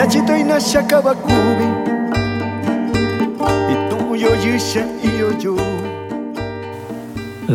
Yachito 0.00 0.36
inashakabakubi 0.36 1.68
Ituyo 3.72 4.30
yisha 4.44 4.84
iyo 5.04 5.28
yo 5.42 5.56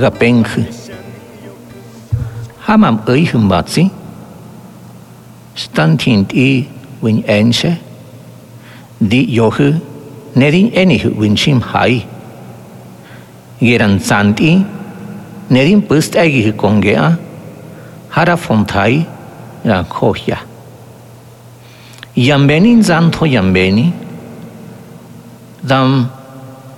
Gapenji 0.01 0.65
Hamam 2.59 2.99
eichen 3.07 3.49
batzi 3.49 3.89
Stantint 5.55 6.33
i 6.33 6.69
win 7.01 7.23
ense 7.27 7.77
Di 9.01 9.25
yohu, 9.35 9.81
Nerin 10.35 10.69
enihu 10.73 11.17
win 11.17 11.35
shim 11.35 11.61
hai. 11.61 12.05
Geran 13.59 13.99
zant 13.99 14.39
i, 14.39 14.65
Nerin 15.49 15.81
pust 15.81 16.15
egihu 16.15 16.53
kongea. 16.53 17.17
Hara 18.09 18.37
fontai 18.37 19.05
Ran 19.65 19.85
kohya 19.85 20.54
Iambeni 22.15 22.71
intanto 22.71 23.25
iambeni, 23.25 23.91
dam 25.61 26.07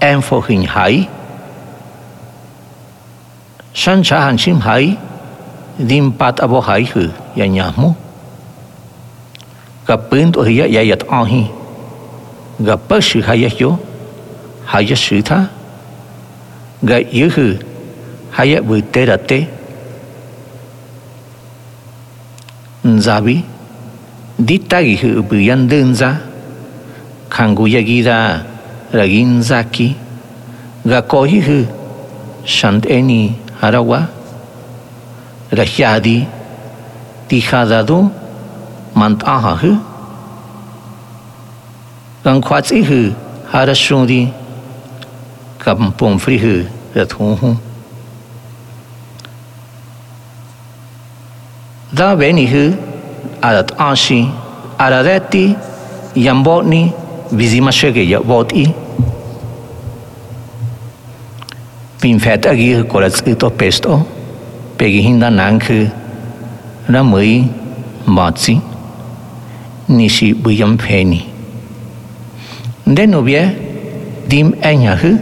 enfo 0.02 0.42
hin 0.42 0.66
hai, 0.66 1.08
san 3.74 4.02
cha 4.02 4.22
han 4.22 4.38
sim 4.38 4.60
hai, 4.60 4.98
dim 5.78 6.12
pat 6.12 6.40
abo 6.42 6.60
hai 6.62 6.84
hu, 6.84 7.06
yanyamu. 7.36 7.94
Gapint 9.86 10.38
o 10.38 10.44
hiya 10.44 10.66
yayat 10.66 11.06
ahi, 11.06 11.46
gapashi 12.60 13.22
hayakyo, 13.22 13.78
hayashita, 14.66 15.50
ga 16.84 16.98
yuhu, 17.14 17.62
hayak 18.32 18.66
bu 18.66 18.82
terate, 18.82 19.46
nzabi, 22.84 23.38
nzabi, 23.38 23.57
ditagi 24.40 24.96
hupu 25.02 25.36
yandunza 25.36 26.18
kanguya 27.30 27.82
gida 27.82 28.46
raginzaki 28.94 29.96
gakohi 30.86 31.40
hu 31.42 31.58
shanteni 32.46 33.36
harawa. 33.62 34.08
Rahyadi 35.52 36.28
tijadadu 37.28 38.12
mantaha 38.96 39.56
hu. 39.62 39.72
Gankwatsi 42.24 42.84
hu 42.84 43.00
harashudi 43.52 44.28
kampumfri 45.60 46.38
hu 46.44 46.54
rathunhu 46.96 47.56
da 51.94 52.16
veni 52.16 52.46
hu 52.52 52.64
adat 53.42 53.72
anshi, 53.78 54.30
aradeti, 54.80 55.56
yambotni, 56.16 56.94
vizimashege 57.32 58.04
yaboti. 58.08 58.74
Pinfet 62.02 62.46
agir 62.46 62.84
kolatskito 62.84 63.50
pesto, 63.50 64.06
pegihinda 64.78 65.30
nanku, 65.30 65.90
ramui, 66.88 67.50
matzi, 68.06 68.62
nishi 69.90 70.34
buyam 70.34 70.78
peni. 70.78 71.26
Denubie, 72.86 73.52
dim 74.30 74.54
enyahu, 74.62 75.18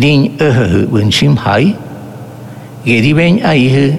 din 0.00 0.38
öhöhü 0.38 0.90
bunchim 0.90 1.36
hai, 1.36 1.74
gediben 2.84 3.40
ayıhı, 3.44 3.94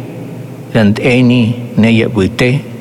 rand 0.75 0.97
eni 0.97 1.55
ne 1.77 1.89
yapıte, 1.89 2.72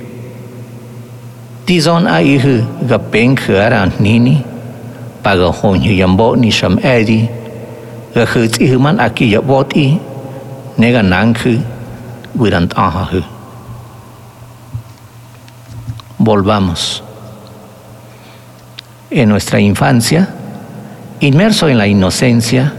bute. 1.62 1.66
Dizon 1.66 2.06
aihu 2.06 2.64
gapen 2.88 3.36
kuaran 3.36 3.92
nini, 4.00 4.44
paga 5.22 5.52
honyu 5.52 5.92
yambo 5.92 6.36
ni 6.36 6.50
sham 6.50 6.78
edi, 6.82 7.28
ga 8.14 8.26
khut 8.26 8.60
i 8.60 8.76
man 8.76 9.00
aki 9.00 9.32
ya 9.32 9.40
bot 9.40 9.76
i 9.76 9.98
nega 10.78 11.02
nang 11.02 11.34
khu 11.34 11.58
wirant 12.36 12.72
aha 12.76 13.04
hu 13.12 13.22
volvamos. 16.18 17.02
En 19.10 19.28
nuestra 19.28 19.60
infancia 19.60 20.28
inmerso 21.20 21.68
en 21.68 21.76
la 21.78 21.86
inocencia 21.86 22.72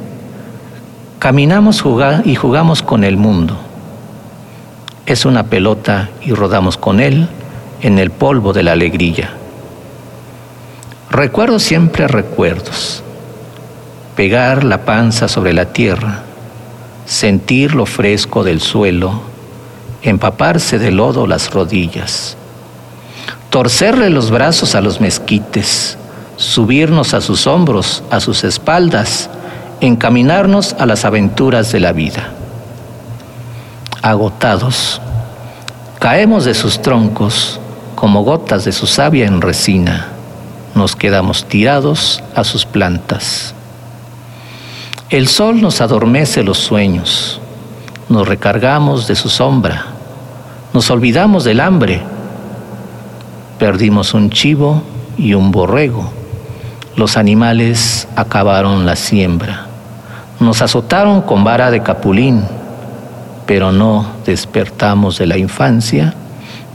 caminamos 1.20 1.82
jugar 1.82 2.24
y 2.26 2.36
jugamos 2.36 2.82
con 2.82 3.04
el 3.04 3.18
mundo. 3.18 3.56
Es 5.06 5.26
una 5.26 5.44
pelota 5.44 6.10
y 6.26 6.34
rodamos 6.34 6.78
con 6.78 7.00
él 7.00 7.28
en 7.84 8.00
el 8.00 8.10
polvo 8.10 8.52
de 8.54 8.64
la 8.64 8.72
alegría 8.72 9.38
recuerdo 11.14 11.60
siempre 11.60 12.08
recuerdos 12.08 13.04
pegar 14.16 14.64
la 14.64 14.84
panza 14.84 15.28
sobre 15.28 15.54
la 15.54 15.66
tierra, 15.66 16.24
sentir 17.06 17.76
lo 17.76 17.86
fresco 17.86 18.44
del 18.44 18.62
suelo, 18.62 19.22
empaparse 20.02 20.80
de 20.80 20.90
lodo 20.90 21.28
las 21.28 21.52
rodillas, 21.52 22.36
torcerle 23.52 24.10
los 24.10 24.32
brazos 24.32 24.74
a 24.74 24.82
los 24.82 25.02
mezquites, 25.02 26.00
subirnos 26.36 27.14
a 27.14 27.22
sus 27.22 27.46
hombros, 27.46 28.04
a 28.10 28.20
sus 28.20 28.44
espaldas, 28.44 29.30
encaminarnos 29.82 30.74
a 30.80 30.88
las 30.88 31.06
aventuras 31.06 31.72
de 31.72 31.80
la 31.80 31.92
vida. 31.92 32.32
Agotados, 34.02 35.00
caemos 36.00 36.44
de 36.46 36.56
sus 36.56 36.82
troncos 36.82 37.60
como 38.04 38.26
gotas 38.26 38.66
de 38.66 38.74
su 38.74 38.86
savia 38.86 39.26
en 39.26 39.40
resina, 39.40 40.10
nos 40.76 40.94
quedamos 40.94 41.46
tirados 41.46 42.22
a 42.36 42.44
sus 42.44 42.66
plantas. 42.66 43.56
El 45.10 45.30
sol 45.30 45.62
nos 45.62 45.80
adormece 45.80 46.44
los 46.44 46.58
sueños, 46.58 47.40
nos 48.10 48.28
recargamos 48.28 49.08
de 49.08 49.16
su 49.16 49.30
sombra, 49.30 49.86
nos 50.74 50.92
olvidamos 50.92 51.46
del 51.46 51.62
hambre, 51.62 52.02
perdimos 53.58 54.14
un 54.14 54.30
chivo 54.32 54.84
y 55.18 55.34
un 55.34 55.52
borrego, 55.52 56.12
los 56.98 57.16
animales 57.16 58.10
acabaron 58.18 58.86
la 58.86 58.98
siembra, 58.98 59.68
nos 60.42 60.62
azotaron 60.62 61.22
con 61.22 61.46
vara 61.46 61.72
de 61.72 61.82
capulín, 61.82 62.44
pero 63.46 63.72
no 63.72 64.08
despertamos 64.26 65.18
de 65.18 65.26
la 65.26 65.38
infancia 65.38 66.16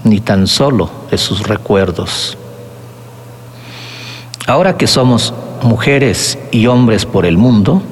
ni 0.04 0.20
tan 0.20 0.46
solo 0.46 0.90
de 1.10 1.18
sus 1.18 1.46
recuerdos. 1.46 2.36
Ahora 4.46 4.76
que 4.76 4.86
somos 4.86 5.34
mujeres 5.62 6.38
y 6.50 6.66
hombres 6.66 7.04
por 7.04 7.26
el 7.26 7.36
mundo, 7.36 7.82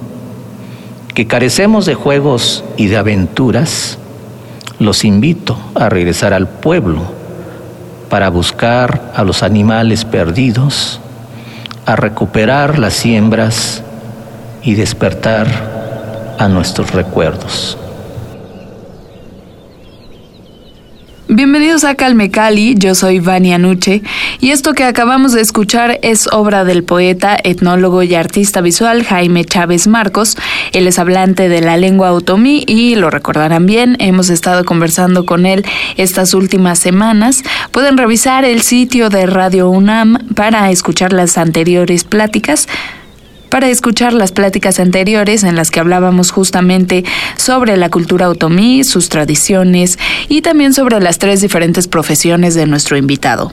que 1.15 1.27
carecemos 1.27 1.87
de 1.87 1.94
juegos 1.94 2.65
y 2.77 2.87
de 2.87 2.97
aventuras, 2.97 3.99
los 4.78 5.05
invito 5.05 5.59
a 5.75 5.89
regresar 5.89 6.33
al 6.33 6.49
pueblo 6.49 7.03
para 8.09 8.28
buscar 8.28 9.12
a 9.15 9.25
los 9.25 9.43
animales 9.43 10.05
perdidos, 10.05 11.00
a 11.87 11.97
recuperar 11.97 12.79
las 12.79 12.94
siembras 12.94 13.82
y 14.62 14.75
despertar 14.75 16.37
a 16.38 16.49
nuestros 16.49 16.93
recuerdos. 16.93 17.79
Bienvenidos 21.28 21.82
a 21.82 21.96
Calme 21.96 22.31
Cali, 22.31 22.76
yo 22.76 22.94
soy 22.94 23.19
Vania 23.19 23.58
Nuche 23.58 24.00
y 24.40 24.52
esto 24.52 24.75
que 24.75 24.84
acabamos 24.84 25.32
de 25.32 25.40
escuchar 25.40 25.99
es 26.02 26.28
obra 26.28 26.64
del 26.64 26.84
poeta, 26.84 27.37
etnólogo 27.43 28.05
y 28.05 28.14
artista 28.14 28.61
visual 28.61 29.02
Jaime 29.02 29.44
Chávez 29.44 29.88
Marcos. 29.88 30.37
Él 30.73 30.87
es 30.87 31.00
hablante 31.00 31.49
de 31.49 31.61
la 31.62 31.78
lengua 31.78 32.12
otomí 32.12 32.62
y 32.69 32.94
lo 32.94 33.11
recordarán 33.11 33.67
bien, 33.67 33.96
hemos 33.99 34.31
estado 34.31 34.64
conversando 34.64 35.26
con 35.26 35.46
él 35.46 35.64
estas 35.96 36.32
últimas 36.32 36.78
semanas. 36.78 37.43
Pueden 37.73 37.99
revisar 37.99 38.44
el 38.44 38.62
sitio 38.62 39.08
de 39.08 39.26
Radio 39.26 39.69
UNAM 39.69 40.28
para 40.37 40.70
escuchar 40.70 41.12
las 41.12 41.38
anteriores 41.38 42.05
pláticas 42.05 42.69
para 43.48 43.69
escuchar 43.69 44.12
las 44.12 44.32
pláticas 44.32 44.81
anteriores 44.81 45.44
en 45.44 45.56
las 45.56 45.70
que 45.70 45.81
hablábamos 45.81 46.31
justamente 46.31 47.04
sobre 47.37 47.76
la 47.76 47.90
cultura 47.90 48.28
otomí, 48.28 48.84
sus 48.84 49.08
tradiciones 49.08 49.98
y 50.28 50.43
también 50.43 50.75
sobre 50.75 51.00
las 51.00 51.19
tres 51.19 51.40
diferentes 51.40 51.88
profesiones 51.88 52.54
de 52.54 52.66
nuestro 52.66 52.96
invitado. 52.96 53.50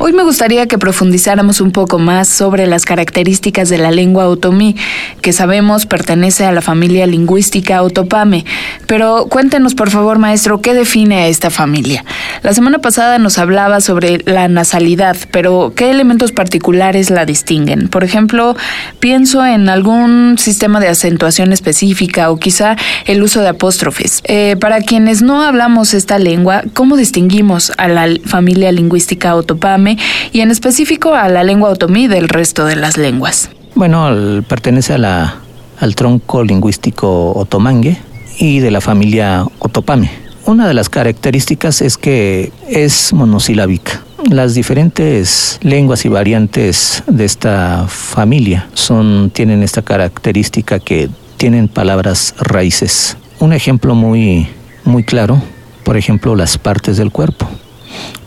Hoy 0.00 0.12
me 0.12 0.22
gustaría 0.22 0.68
que 0.68 0.78
profundizáramos 0.78 1.60
un 1.60 1.72
poco 1.72 1.98
más 1.98 2.28
sobre 2.28 2.68
las 2.68 2.84
características 2.84 3.68
de 3.68 3.78
la 3.78 3.90
lengua 3.90 4.28
otomí, 4.28 4.76
que 5.22 5.32
sabemos 5.32 5.86
pertenece 5.86 6.44
a 6.44 6.52
la 6.52 6.62
familia 6.62 7.04
lingüística 7.08 7.82
otopame. 7.82 8.44
Pero 8.86 9.26
cuéntenos, 9.28 9.74
por 9.74 9.90
favor, 9.90 10.20
maestro, 10.20 10.60
¿qué 10.60 10.72
define 10.72 11.22
a 11.22 11.26
esta 11.26 11.50
familia? 11.50 12.04
La 12.42 12.54
semana 12.54 12.78
pasada 12.78 13.18
nos 13.18 13.38
hablaba 13.38 13.80
sobre 13.80 14.22
la 14.24 14.46
nasalidad, 14.46 15.16
pero 15.32 15.72
¿qué 15.74 15.90
elementos 15.90 16.30
particulares 16.30 17.10
la 17.10 17.26
distinguen? 17.26 17.88
Por 17.88 18.04
ejemplo, 18.04 18.56
pienso 19.00 19.44
en 19.44 19.68
algún 19.68 20.36
sistema 20.38 20.78
de 20.78 20.86
acentuación 20.86 21.52
específica 21.52 22.30
o 22.30 22.36
quizá 22.36 22.76
el 23.06 23.20
uso 23.20 23.40
de 23.40 23.48
apóstrofes. 23.48 24.22
Eh, 24.24 24.54
para 24.60 24.80
quienes 24.80 25.22
no 25.22 25.42
hablamos 25.42 25.92
esta 25.92 26.20
lengua, 26.20 26.62
¿cómo 26.72 26.96
distinguimos 26.96 27.72
a 27.78 27.88
la 27.88 28.06
familia 28.24 28.70
lingüística 28.70 29.34
otopame? 29.34 29.87
Y 30.32 30.40
en 30.40 30.50
específico 30.50 31.14
a 31.14 31.28
la 31.28 31.44
lengua 31.44 31.70
otomí 31.70 32.08
del 32.08 32.28
resto 32.28 32.64
de 32.64 32.76
las 32.76 32.96
lenguas. 32.96 33.50
Bueno, 33.74 34.42
pertenece 34.48 34.94
al 34.94 35.94
tronco 35.94 36.42
lingüístico 36.42 37.32
otomangue 37.32 37.96
y 38.38 38.58
de 38.58 38.70
la 38.70 38.80
familia 38.80 39.46
otopame. 39.60 40.10
Una 40.46 40.66
de 40.66 40.74
las 40.74 40.88
características 40.88 41.82
es 41.82 41.96
que 41.96 42.52
es 42.68 43.12
monosilábica. 43.12 44.02
Las 44.30 44.54
diferentes 44.54 45.58
lenguas 45.62 46.04
y 46.04 46.08
variantes 46.08 47.02
de 47.06 47.24
esta 47.24 47.86
familia 47.88 48.68
son, 48.74 49.30
tienen 49.30 49.62
esta 49.62 49.82
característica 49.82 50.80
que 50.80 51.08
tienen 51.36 51.68
palabras 51.68 52.34
raíces. 52.40 53.16
Un 53.40 53.52
ejemplo 53.52 53.94
muy, 53.94 54.48
muy 54.84 55.04
claro, 55.04 55.40
por 55.84 55.96
ejemplo, 55.96 56.34
las 56.34 56.58
partes 56.58 56.96
del 56.96 57.12
cuerpo. 57.12 57.48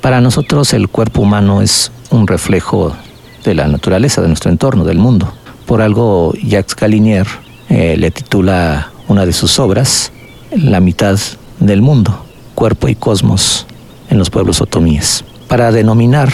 Para 0.01 0.21
nosotros 0.21 0.73
el 0.73 0.89
cuerpo 0.89 1.21
humano 1.21 1.61
es 1.61 1.91
un 2.09 2.27
reflejo 2.27 2.95
de 3.43 3.53
la 3.55 3.67
naturaleza, 3.67 4.21
de 4.21 4.27
nuestro 4.27 4.51
entorno, 4.51 4.83
del 4.83 4.97
mundo. 4.97 5.31
Por 5.65 5.81
algo 5.81 6.33
Jacques 6.43 6.75
Galinier 6.75 7.27
eh, 7.69 7.95
le 7.97 8.11
titula 8.11 8.91
una 9.07 9.25
de 9.25 9.33
sus 9.33 9.59
obras 9.59 10.11
La 10.51 10.79
mitad 10.79 11.17
del 11.59 11.81
mundo, 11.81 12.25
cuerpo 12.55 12.87
y 12.89 12.95
cosmos 12.95 13.65
en 14.09 14.17
los 14.17 14.29
pueblos 14.29 14.61
otomíes. 14.61 15.23
Para 15.47 15.71
denominar 15.71 16.29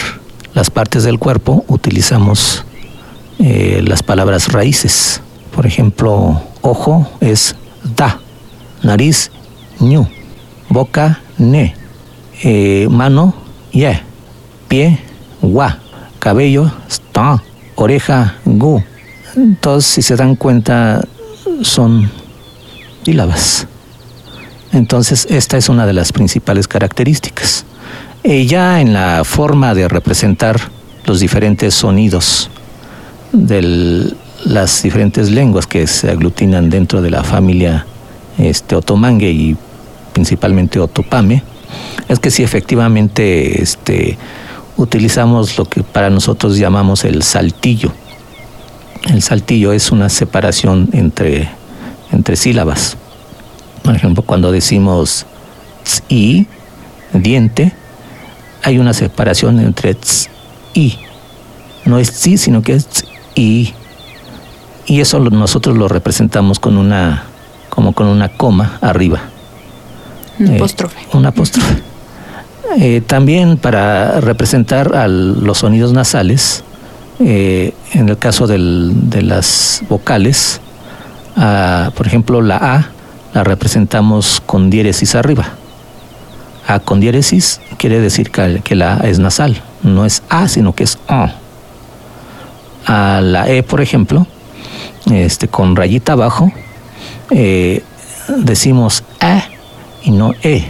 las 0.54 0.70
partes 0.70 1.04
del 1.04 1.18
cuerpo 1.18 1.64
utilizamos 1.68 2.64
eh, 3.38 3.82
las 3.86 4.02
palabras 4.02 4.52
raíces. 4.52 5.20
Por 5.54 5.66
ejemplo, 5.66 6.42
ojo 6.62 7.08
es 7.20 7.54
da, 7.96 8.18
nariz, 8.82 9.30
ñu, 9.80 10.08
boca, 10.68 11.20
ne, 11.36 11.76
eh, 12.42 12.86
mano, 12.90 13.34
ye, 13.72 14.00
pie, 14.68 14.98
gua, 15.42 15.78
cabello, 16.18 16.70
sta, 16.88 17.42
oreja, 17.74 18.36
gu. 18.44 18.82
Entonces, 19.36 19.90
si 19.90 20.02
se 20.02 20.16
dan 20.16 20.36
cuenta, 20.36 21.04
son 21.62 22.10
sílabas. 23.04 23.66
Entonces, 24.72 25.26
esta 25.30 25.56
es 25.56 25.68
una 25.68 25.86
de 25.86 25.92
las 25.92 26.12
principales 26.12 26.68
características. 26.68 27.64
Ya 28.24 28.80
en 28.80 28.92
la 28.92 29.22
forma 29.24 29.74
de 29.74 29.88
representar 29.88 30.60
los 31.06 31.20
diferentes 31.20 31.72
sonidos 31.72 32.50
de 33.32 34.12
las 34.44 34.82
diferentes 34.82 35.30
lenguas 35.30 35.66
que 35.66 35.86
se 35.86 36.10
aglutinan 36.10 36.68
dentro 36.68 37.00
de 37.00 37.10
la 37.10 37.24
familia 37.24 37.86
este, 38.38 38.76
otomangue 38.76 39.30
y 39.30 39.56
principalmente 40.12 40.78
otopame, 40.78 41.42
es 42.08 42.18
que 42.18 42.30
si 42.30 42.42
efectivamente 42.42 43.62
este, 43.62 44.18
utilizamos 44.76 45.58
lo 45.58 45.64
que 45.64 45.82
para 45.82 46.08
nosotros 46.08 46.56
llamamos 46.56 47.04
el 47.04 47.22
saltillo. 47.22 47.92
El 49.08 49.22
saltillo 49.22 49.72
es 49.72 49.90
una 49.90 50.08
separación 50.08 50.88
entre, 50.92 51.48
entre 52.12 52.36
sílabas. 52.36 52.96
Por 53.82 53.94
ejemplo, 53.94 54.22
cuando 54.22 54.52
decimos 54.52 55.26
y, 56.08 56.46
diente, 57.12 57.72
hay 58.62 58.78
una 58.78 58.92
separación 58.92 59.60
entre 59.60 59.94
ts 59.94 60.28
y. 60.74 60.98
No 61.84 61.98
es 61.98 62.12
tsi, 62.12 62.36
sino 62.36 62.62
que 62.62 62.74
es 62.74 62.86
y. 63.34 63.72
Y 64.86 65.00
eso 65.00 65.18
nosotros 65.18 65.76
lo 65.76 65.88
representamos 65.88 66.58
con 66.58 66.76
una, 66.76 67.24
como 67.68 67.92
con 67.92 68.06
una 68.06 68.28
coma 68.28 68.78
arriba. 68.80 69.22
Un 70.38 70.54
apóstrofe. 70.54 70.98
un 71.12 71.26
apóstrofe. 71.26 71.82
Eh, 72.78 73.00
también 73.06 73.56
para 73.56 74.20
representar 74.20 74.94
a 74.94 75.08
los 75.08 75.58
sonidos 75.58 75.92
nasales, 75.92 76.62
eh, 77.18 77.72
en 77.92 78.08
el 78.08 78.18
caso 78.18 78.46
de 78.46 78.58
las 79.22 79.82
vocales, 79.88 80.60
por 81.94 82.06
ejemplo, 82.06 82.42
la 82.42 82.56
A 82.56 82.90
la 83.34 83.44
representamos 83.44 84.42
con 84.44 84.70
diéresis 84.70 85.14
arriba. 85.14 85.48
A 86.66 86.80
con 86.80 87.00
diéresis 87.00 87.60
quiere 87.78 88.00
decir 88.00 88.30
que, 88.30 88.74
la 88.74 88.96
A 88.96 89.08
es 89.08 89.18
nasal, 89.18 89.60
no 89.82 90.04
es 90.04 90.22
A, 90.28 90.48
sino 90.48 90.74
que 90.74 90.84
es 90.84 90.98
O. 91.08 91.28
A 92.86 93.20
la 93.22 93.48
E, 93.48 93.62
por 93.62 93.80
ejemplo, 93.80 94.26
este, 95.10 95.48
con 95.48 95.76
rayita 95.76 96.12
abajo, 96.12 96.52
eh, 97.30 97.82
decimos 98.28 99.04
A 99.20 99.44
y 100.02 100.10
no 100.10 100.32
E. 100.42 100.64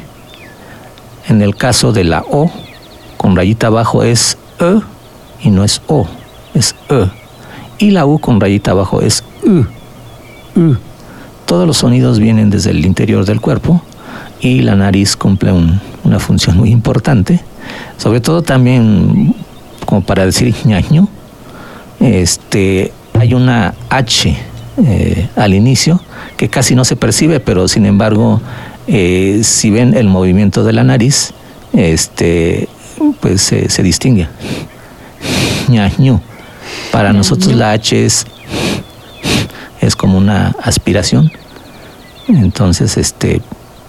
En 1.29 1.43
el 1.43 1.57
caso 1.57 1.93
de 1.93 2.05
la 2.05 2.25
O, 2.31 2.51
con 3.17 3.37
rayita 3.37 3.69
abajo 3.69 4.03
es 4.03 4.39
E 4.61 4.81
y 5.43 5.51
no 5.51 5.65
es 5.65 5.83
O, 5.87 6.07
es 6.55 6.75
E. 6.89 7.09
Y 7.79 7.91
la 7.91 8.07
U 8.07 8.19
con 8.19 8.41
rayita 8.41 8.73
abajo 8.73 9.01
es 9.01 9.25
U. 9.45 9.65
U. 10.59 10.77
Todos 11.47 11.67
los 11.67 11.79
sonidos 11.79 12.19
vienen 12.19 12.51
desde 12.51 12.71
el 12.71 12.85
interior 12.85 13.25
del 13.25 13.41
cuerpo 13.41 13.83
y 14.41 14.61
la 14.61 14.75
nariz 14.75 15.17
cumple 15.17 15.53
una 16.05 16.19
función 16.19 16.57
muy 16.57 16.71
importante, 16.71 17.41
sobre 17.97 18.21
todo 18.21 18.43
también 18.43 19.35
como 19.89 20.03
para 20.03 20.27
decir 20.27 20.55
ñaño, 20.65 21.09
este, 21.99 22.93
hay 23.19 23.35
una 23.35 23.75
H 23.89 24.37
eh, 24.85 25.29
al 25.35 25.55
inicio 25.55 26.01
que 26.37 26.49
casi 26.49 26.75
no 26.75 26.85
se 26.85 26.95
percibe, 26.95 27.41
pero 27.41 27.67
sin 27.69 27.87
embargo 27.87 28.41
eh, 28.89 29.41
si 29.45 29.71
ven 29.71 29.97
el 29.97 30.09
movimiento 30.09 30.65
de 30.65 30.73
la 30.73 30.83
nariz, 30.83 31.33
este, 31.73 32.69
pues 33.21 33.43
se 33.43 33.83
distingue. 33.83 34.27
Para 36.91 37.13
nosotros 37.13 37.55
la 37.55 37.73
H 37.73 38.05
es, 38.05 38.25
es 39.81 39.95
como 39.95 40.19
una 40.19 40.55
aspiración. 40.63 41.31
Entonces, 42.29 42.97
este, 42.97 43.41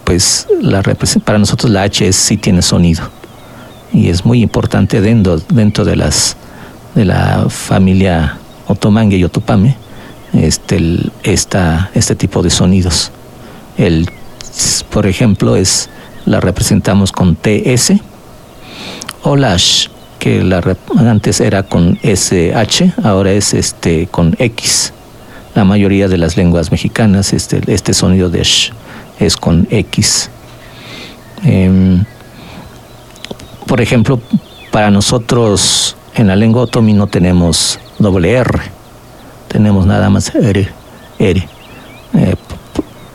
pues 0.03 0.47
la 0.61 0.81
para 1.23 1.39
nosotros 1.39 1.71
la 1.71 1.83
H 1.83 2.07
es, 2.07 2.15
sí 2.15 2.37
tiene 2.37 2.61
sonido. 2.61 3.09
Y 3.91 4.09
es 4.09 4.25
muy 4.25 4.41
importante 4.41 5.01
dentro, 5.01 5.39
dentro 5.49 5.85
de 5.85 5.95
las 5.95 6.35
de 6.95 7.05
la 7.05 7.47
familia 7.49 8.37
otomangue 8.67 9.17
y 9.17 9.23
otopame, 9.23 9.75
este, 10.33 10.79
esta, 11.23 11.89
este 11.93 12.15
tipo 12.15 12.41
de 12.41 12.49
sonidos. 12.49 13.11
El 13.77 14.09
por 14.89 15.07
ejemplo, 15.07 15.55
es 15.55 15.89
la 16.25 16.39
representamos 16.39 17.11
con 17.11 17.35
TS 17.35 17.93
o 19.23 19.35
lash, 19.35 19.87
que 20.19 20.41
antes 20.97 21.39
era 21.39 21.63
con 21.63 21.97
SH, 22.03 22.93
ahora 23.03 23.31
es 23.31 23.53
este 23.53 24.07
con 24.07 24.35
X. 24.37 24.93
La 25.55 25.63
mayoría 25.63 26.07
de 26.07 26.17
las 26.17 26.37
lenguas 26.37 26.71
mexicanas, 26.71 27.33
este, 27.33 27.61
este 27.67 27.93
sonido 27.93 28.29
de 28.29 28.43
sh 28.43 28.71
es 29.19 29.35
con 29.35 29.67
X. 29.69 30.29
Em, 31.43 32.03
por 33.65 33.81
ejemplo, 33.81 34.19
para 34.71 34.91
nosotros 34.91 35.95
en 36.15 36.27
la 36.27 36.35
lengua 36.35 36.63
otomí 36.63 36.93
no 36.93 37.07
tenemos 37.07 37.79
doble 37.97 38.33
R, 38.33 38.59
tenemos 39.47 39.85
nada 39.85 40.09
más 40.09 40.33
R, 40.35 40.69
R. 41.17 41.47
Eh, 42.13 42.35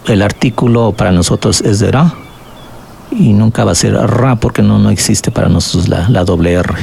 el 0.07 0.23
artículo 0.23 0.93
para 0.93 1.13
nosotros 1.13 1.61
es 1.63 1.79
de 1.79 1.91
ra 1.91 2.15
y 3.11 3.33
nunca 3.33 3.65
va 3.65 3.73
a 3.73 3.75
ser 3.75 3.95
ra 3.95 4.37
porque 4.37 4.63
no, 4.63 4.79
no 4.79 4.91
existe 4.91 5.31
para 5.31 5.49
nosotros 5.49 5.89
la, 5.89 6.25
doble 6.25 6.53
R. 6.53 6.75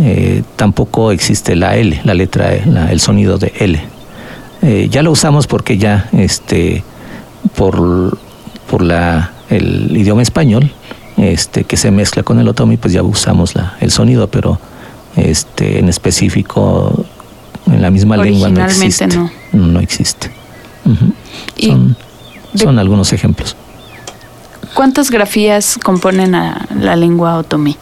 Eh, 0.00 0.42
tampoco 0.56 1.12
existe 1.12 1.56
la 1.56 1.76
L, 1.76 2.00
la 2.04 2.14
letra, 2.14 2.54
e, 2.54 2.62
el 2.90 3.00
sonido 3.00 3.38
de 3.38 3.52
L. 3.58 3.80
Eh, 4.62 4.88
ya 4.90 5.02
lo 5.02 5.10
usamos 5.10 5.46
porque 5.46 5.78
ya 5.78 6.08
este, 6.12 6.82
por, 7.56 8.18
por 8.70 8.82
la, 8.82 9.32
el 9.50 9.96
idioma 9.96 10.22
español 10.22 10.72
este, 11.16 11.64
que 11.64 11.76
se 11.76 11.90
mezcla 11.90 12.22
con 12.22 12.38
el 12.38 12.48
otomi, 12.48 12.76
pues 12.76 12.92
ya 12.92 13.02
usamos 13.02 13.54
la, 13.54 13.76
el 13.80 13.90
sonido, 13.90 14.28
pero 14.28 14.58
este, 15.16 15.78
en 15.78 15.88
específico 15.88 17.04
en 17.66 17.82
la 17.82 17.90
misma 17.90 18.16
lengua 18.16 18.48
no 18.48 18.64
existe. 18.64 19.08
No, 19.08 19.30
no 19.52 19.80
existe 19.80 20.30
son, 22.54 22.78
algunos 22.78 23.12
ejemplos. 23.12 23.56
¿Cuántas 24.74 25.10
grafías 25.10 25.78
componen 25.82 26.34
a 26.34 26.66
la 26.78 26.96
lengua 26.96 27.36
otomí? 27.36 27.76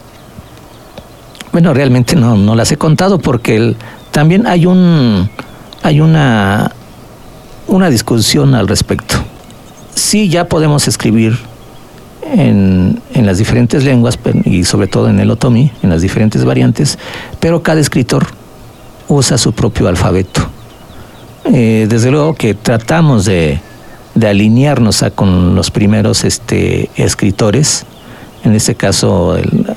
Bueno, 1.53 1.73
realmente 1.75 2.17
no, 2.17 2.37
no 2.37 2.55
las 2.55 2.71
he 2.73 2.77
contado 2.77 3.19
porque 3.19 3.75
también 4.11 4.47
hay 4.47 4.67
un 4.67 5.29
hay 5.83 6.01
una 6.01 6.73
una 7.67 7.91
discusión 7.91 8.55
al 8.55 8.69
respecto. 8.69 9.17
Sí, 9.95 10.29
ya 10.29 10.49
podemos 10.49 10.87
escribir 10.89 11.39
en, 12.23 13.01
en, 13.15 13.27
las 13.27 13.39
diferentes 13.39 13.85
lenguas 13.85 14.19
y 14.45 14.65
sobre 14.65 14.89
todo 14.89 15.09
en 15.09 15.21
el 15.21 15.31
otomí, 15.31 15.73
en 15.83 15.91
las 15.91 16.03
diferentes 16.03 16.45
variantes, 16.45 16.99
pero 17.41 17.63
cada 17.63 17.81
escritor 17.81 18.27
usa 19.09 19.39
su 19.39 19.53
propio 19.53 19.89
alfabeto. 19.89 20.49
Eh, 21.53 21.87
desde 21.89 22.11
luego 22.11 22.35
que 22.35 22.55
tratamos 22.55 23.25
de, 23.25 23.61
alinearnos 24.21 25.05
con 25.15 25.55
los 25.55 25.71
primeros 25.71 26.25
este, 26.25 26.91
escritores. 26.97 27.85
En 28.45 28.55
este 28.55 28.75
caso, 28.75 29.37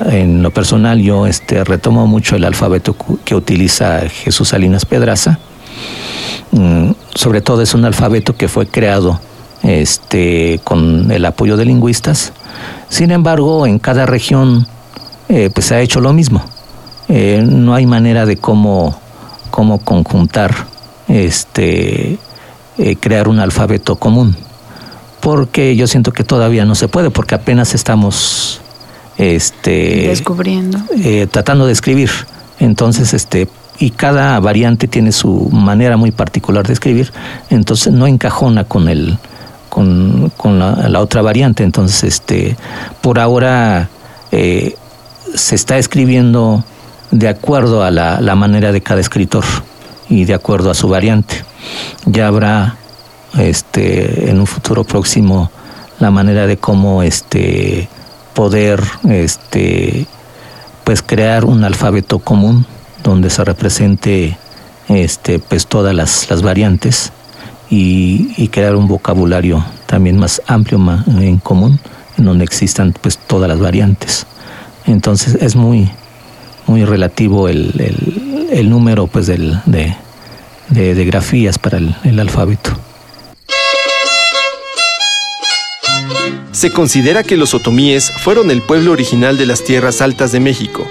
en 0.10 0.44
lo 0.44 0.52
personal, 0.52 1.02
yo 1.02 1.26
este, 1.26 1.64
retomo 1.64 2.06
mucho 2.08 2.36
el 2.36 2.46
alfabeto 2.46 2.96
que 3.26 3.36
utiliza 3.36 4.02
Jesús 4.10 4.50
Salinas 4.50 4.86
Pedraza. 4.86 5.40
Mm, 6.52 6.92
sobre 7.14 7.42
todo 7.42 7.62
es 7.62 7.74
un 7.74 7.86
alfabeto 7.86 8.36
que 8.36 8.48
fue 8.48 8.68
creado 8.68 9.20
este, 9.64 10.60
con 10.64 11.12
el 11.12 11.26
apoyo 11.26 11.58
de 11.58 11.66
lingüistas. 11.66 12.34
Sin 12.90 13.12
embargo, 13.12 13.66
en 13.66 13.80
cada 13.80 14.06
región 14.06 14.68
eh, 15.30 15.50
pues 15.54 15.68
se 15.68 15.76
ha 15.76 15.82
hecho 15.82 16.02
lo 16.02 16.14
mismo. 16.14 16.44
Eh, 17.08 17.44
no 17.46 17.76
hay 17.76 17.86
manera 17.86 18.26
de 18.26 18.38
cómo 18.38 19.00
conjuntar, 19.52 20.54
este, 21.10 22.18
eh, 22.78 22.96
crear 23.00 23.28
un 23.28 23.40
alfabeto 23.40 23.98
común, 23.98 24.36
porque 25.20 25.76
yo 25.76 25.88
siento 25.88 26.14
que 26.14 26.24
todavía 26.24 26.64
no 26.64 26.76
se 26.76 26.88
puede, 26.88 27.10
porque 27.10 27.36
apenas 27.36 27.76
estamos 27.76 28.62
este, 29.18 30.08
descubriendo, 30.08 30.80
tratando 31.32 31.66
de 31.66 31.74
escribir. 31.74 32.10
Entonces, 32.60 33.14
este, 33.14 33.50
y 33.80 33.92
cada 33.92 34.40
variante 34.40 34.88
tiene 34.88 35.12
su 35.12 35.50
manera 35.52 35.96
muy 35.98 36.12
particular 36.12 36.68
de 36.68 36.74
escribir, 36.74 37.12
entonces 37.50 37.94
no 37.94 38.08
encajona 38.08 38.66
con 38.66 38.90
el, 38.90 39.18
con, 39.70 40.32
con 40.36 40.60
la, 40.60 41.00
otra 41.00 41.22
variante. 41.22 41.64
Entonces, 41.64 42.04
este, 42.04 42.58
por 43.02 43.20
ahora 43.20 43.90
eh, 44.32 44.76
se 45.34 45.56
está 45.56 45.78
escribiendo 45.78 46.64
de 47.12 47.30
acuerdo 47.30 47.84
a 47.84 47.90
la, 47.90 48.20
la, 48.20 48.36
manera 48.36 48.72
de 48.72 48.82
cada 48.82 49.00
escritor 49.00 49.46
y 50.10 50.26
de 50.26 50.34
acuerdo 50.34 50.72
a 50.72 50.74
su 50.74 50.90
variante. 50.90 51.44
Ya 52.06 52.28
habrá 52.28 52.78
este, 53.38 54.30
en 54.30 54.40
un 54.40 54.48
futuro 54.48 54.84
próximo 54.84 55.52
la 56.00 56.12
manera 56.12 56.48
de 56.48 56.58
cómo 56.58 57.04
este, 57.04 57.88
poder 58.34 58.82
este, 59.08 60.06
pues 60.84 61.02
crear 61.02 61.46
un 61.46 61.64
alfabeto 61.64 62.20
común 62.20 62.66
donde 63.04 63.30
se 63.30 63.44
represente 63.44 64.38
este, 64.88 65.40
pues 65.40 65.68
todas 65.68 65.94
las, 65.94 66.30
las 66.30 66.42
variantes 66.42 67.12
y, 67.70 68.48
crear 68.48 68.76
un 68.76 68.88
vocabulario 68.88 69.64
también 69.86 70.18
más 70.18 70.42
amplio, 70.48 70.80
más 70.80 71.08
en 71.08 71.38
común, 71.38 71.80
donde 72.18 72.44
existan 72.44 72.94
pues 73.00 73.18
todas 73.18 73.48
las 73.48 73.60
variantes. 73.60 74.26
Entonces 74.86 75.38
es 75.40 75.56
muy, 75.56 75.92
muy 76.66 76.84
relativo 76.86 77.48
el, 77.48 77.74
el, 77.80 78.29
número 78.70 79.08
pues 79.08 79.28
del, 79.28 79.60
de, 79.66 79.96
de, 80.70 81.06
grafías 81.06 81.58
para 81.58 81.78
el, 81.78 81.96
el 82.04 82.20
alfabeto. 82.20 82.72
Se 86.52 86.72
considera 86.72 87.24
que 87.24 87.38
los 87.38 87.54
otomíes 87.54 88.12
fueron 88.12 88.52
el 88.52 88.62
pueblo 88.62 88.92
original 88.92 89.38
de 89.38 89.46
las 89.46 89.64
tierras 89.64 90.02
altas 90.02 90.32
de 90.32 90.40
México, 90.40 90.86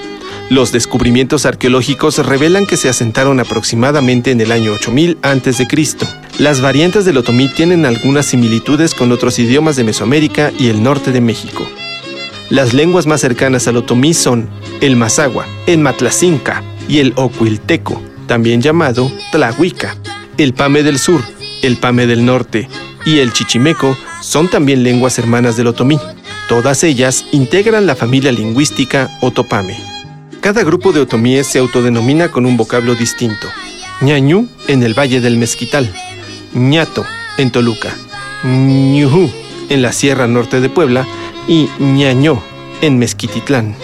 los 0.51 0.73
descubrimientos 0.73 1.45
arqueológicos 1.45 2.25
revelan 2.25 2.65
que 2.65 2.79
se 2.79 2.89
asentaron 2.89 3.39
aproximadamente 3.39 4.31
en 4.31 4.41
el 4.41 4.51
año 4.51 4.73
8000 4.73 5.19
a.C. 5.21 5.67
Las 6.39 6.63
variantes 6.63 7.05
del 7.05 7.19
otomí 7.19 7.49
tienen 7.49 7.85
algunas 7.85 8.25
similitudes 8.25 8.95
con 8.95 9.13
otros 9.13 9.39
idiomas 9.39 9.77
de 9.77 9.85
Mesoamérica 9.85 10.51
y 10.59 10.69
el 10.69 10.83
norte 10.83 11.13
de 11.13 11.21
México. 11.21 11.69
Las 12.49 12.73
lenguas 12.73 13.07
más 13.07 13.21
cercanas 13.21 13.69
al 13.69 13.77
otomí 13.77 14.15
son 14.15 14.49
el 14.81 14.97
mazagua, 14.97 15.47
el 15.67 15.81
matlacinca 15.81 16.63
y 16.89 16.99
el 16.99 17.13
ocuilteco, 17.17 18.03
también 18.27 18.61
llamado 18.61 19.11
tlahuica. 19.31 19.97
El 20.37 20.55
pame 20.55 20.83
del 20.83 20.99
sur, 20.99 21.23
el 21.63 21.77
pame 21.77 22.07
del 22.07 22.25
norte 22.25 22.69
y 23.05 23.19
el 23.19 23.33
chichimeco 23.33 23.97
son 24.21 24.49
también 24.49 24.83
lenguas 24.83 25.19
hermanas 25.19 25.57
del 25.57 25.69
otomí. 25.69 25.99
Todas 26.49 26.83
ellas 26.83 27.27
integran 27.33 27.87
la 27.87 27.95
familia 27.95 28.33
lingüística 28.33 29.09
otopame. 29.21 29.77
Cada 30.41 30.63
grupo 30.63 30.93
de 30.93 31.01
otomíes 31.01 31.47
se 31.47 31.59
autodenomina 31.59 32.31
con 32.31 32.47
un 32.47 32.57
vocablo 32.57 32.95
distinto. 32.95 33.49
ñañú 34.01 34.49
en 34.69 34.83
el 34.83 34.95
Valle 34.95 35.21
del 35.21 35.37
Mezquital, 35.37 35.93
ñato 36.55 37.05
en 37.37 37.51
Toluca, 37.51 37.93
ñujú 38.45 39.31
en 39.69 39.83
la 39.83 39.93
Sierra 39.93 40.29
Norte 40.29 40.61
de 40.61 40.69
Puebla 40.69 41.07
y 41.49 41.69
ñañó 41.81 42.41
en 42.81 42.99
Mezquititlán. 42.99 43.75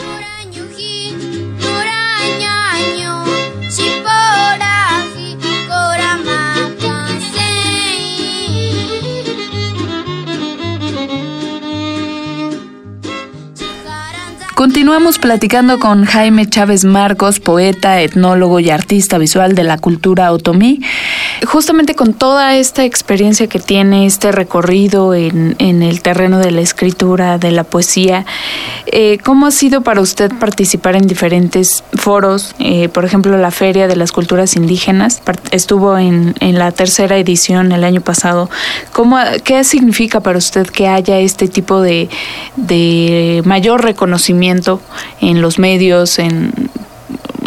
Continuamos 14.65 15.19
platicando 15.19 15.79
con 15.79 16.07
Jaime 16.07 16.47
Chávez 16.47 16.87
Marcos, 16.87 17.39
poeta, 17.39 18.01
etnólogo 18.01 18.61
y 18.61 18.71
artista 18.71 19.19
visual 19.19 19.55
de 19.55 19.63
la 19.63 19.77
cultura 19.77 20.33
otomí, 20.33 20.81
justamente 21.47 21.95
con 21.95 22.15
toda 22.15 22.57
esta 22.57 22.85
experiencia 22.85 23.47
que 23.47 23.59
tiene, 23.59 24.07
este 24.07 24.33
recorrido 24.33 25.15
en, 25.15 25.55
el 25.59 26.01
terreno 26.03 26.39
de 26.39 26.51
la 26.51 26.61
escritura, 26.61 27.39
de 27.39 27.51
la 27.51 27.65
poesía, 27.65 28.25
eh, 28.87 29.19
¿cómo 29.25 29.47
ha 29.47 29.51
sido 29.51 29.83
para 29.83 30.01
usted 30.01 30.33
participar 30.39 30.97
en 30.97 31.07
diferentes 31.07 31.85
foros? 31.95 32.55
Eh, 32.59 32.89
por 32.89 33.05
ejemplo, 33.05 33.37
la 33.39 33.51
Feria 33.51 33.89
de 33.89 33.97
las 33.97 34.13
Culturas 34.13 34.57
Indígenas, 34.57 35.23
estuvo 35.51 35.99
en, 35.99 36.35
la 36.41 36.71
tercera 36.73 37.17
edición 37.19 37.73
el 37.73 37.85
año 37.85 38.01
pasado. 38.01 38.49
¿Cómo, 38.93 39.19
¿Qué 39.43 39.65
significa 39.65 40.21
para 40.21 40.39
usted 40.39 40.67
que 40.67 40.87
haya 40.87 41.19
este 41.19 41.49
tipo 41.49 41.81
de, 41.81 42.09
de 42.57 43.43
mayor 43.45 43.83
reconocimiento? 43.83 44.81
en 45.21 45.41
los 45.41 45.59
medios, 45.59 46.19
en 46.19 46.53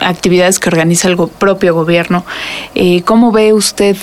actividades 0.01 0.59
que 0.59 0.69
organiza 0.69 1.07
el 1.07 1.17
propio 1.17 1.73
gobierno. 1.73 2.25
Eh, 2.75 3.01
¿Cómo 3.03 3.31
ve 3.31 3.53
usted 3.53 3.97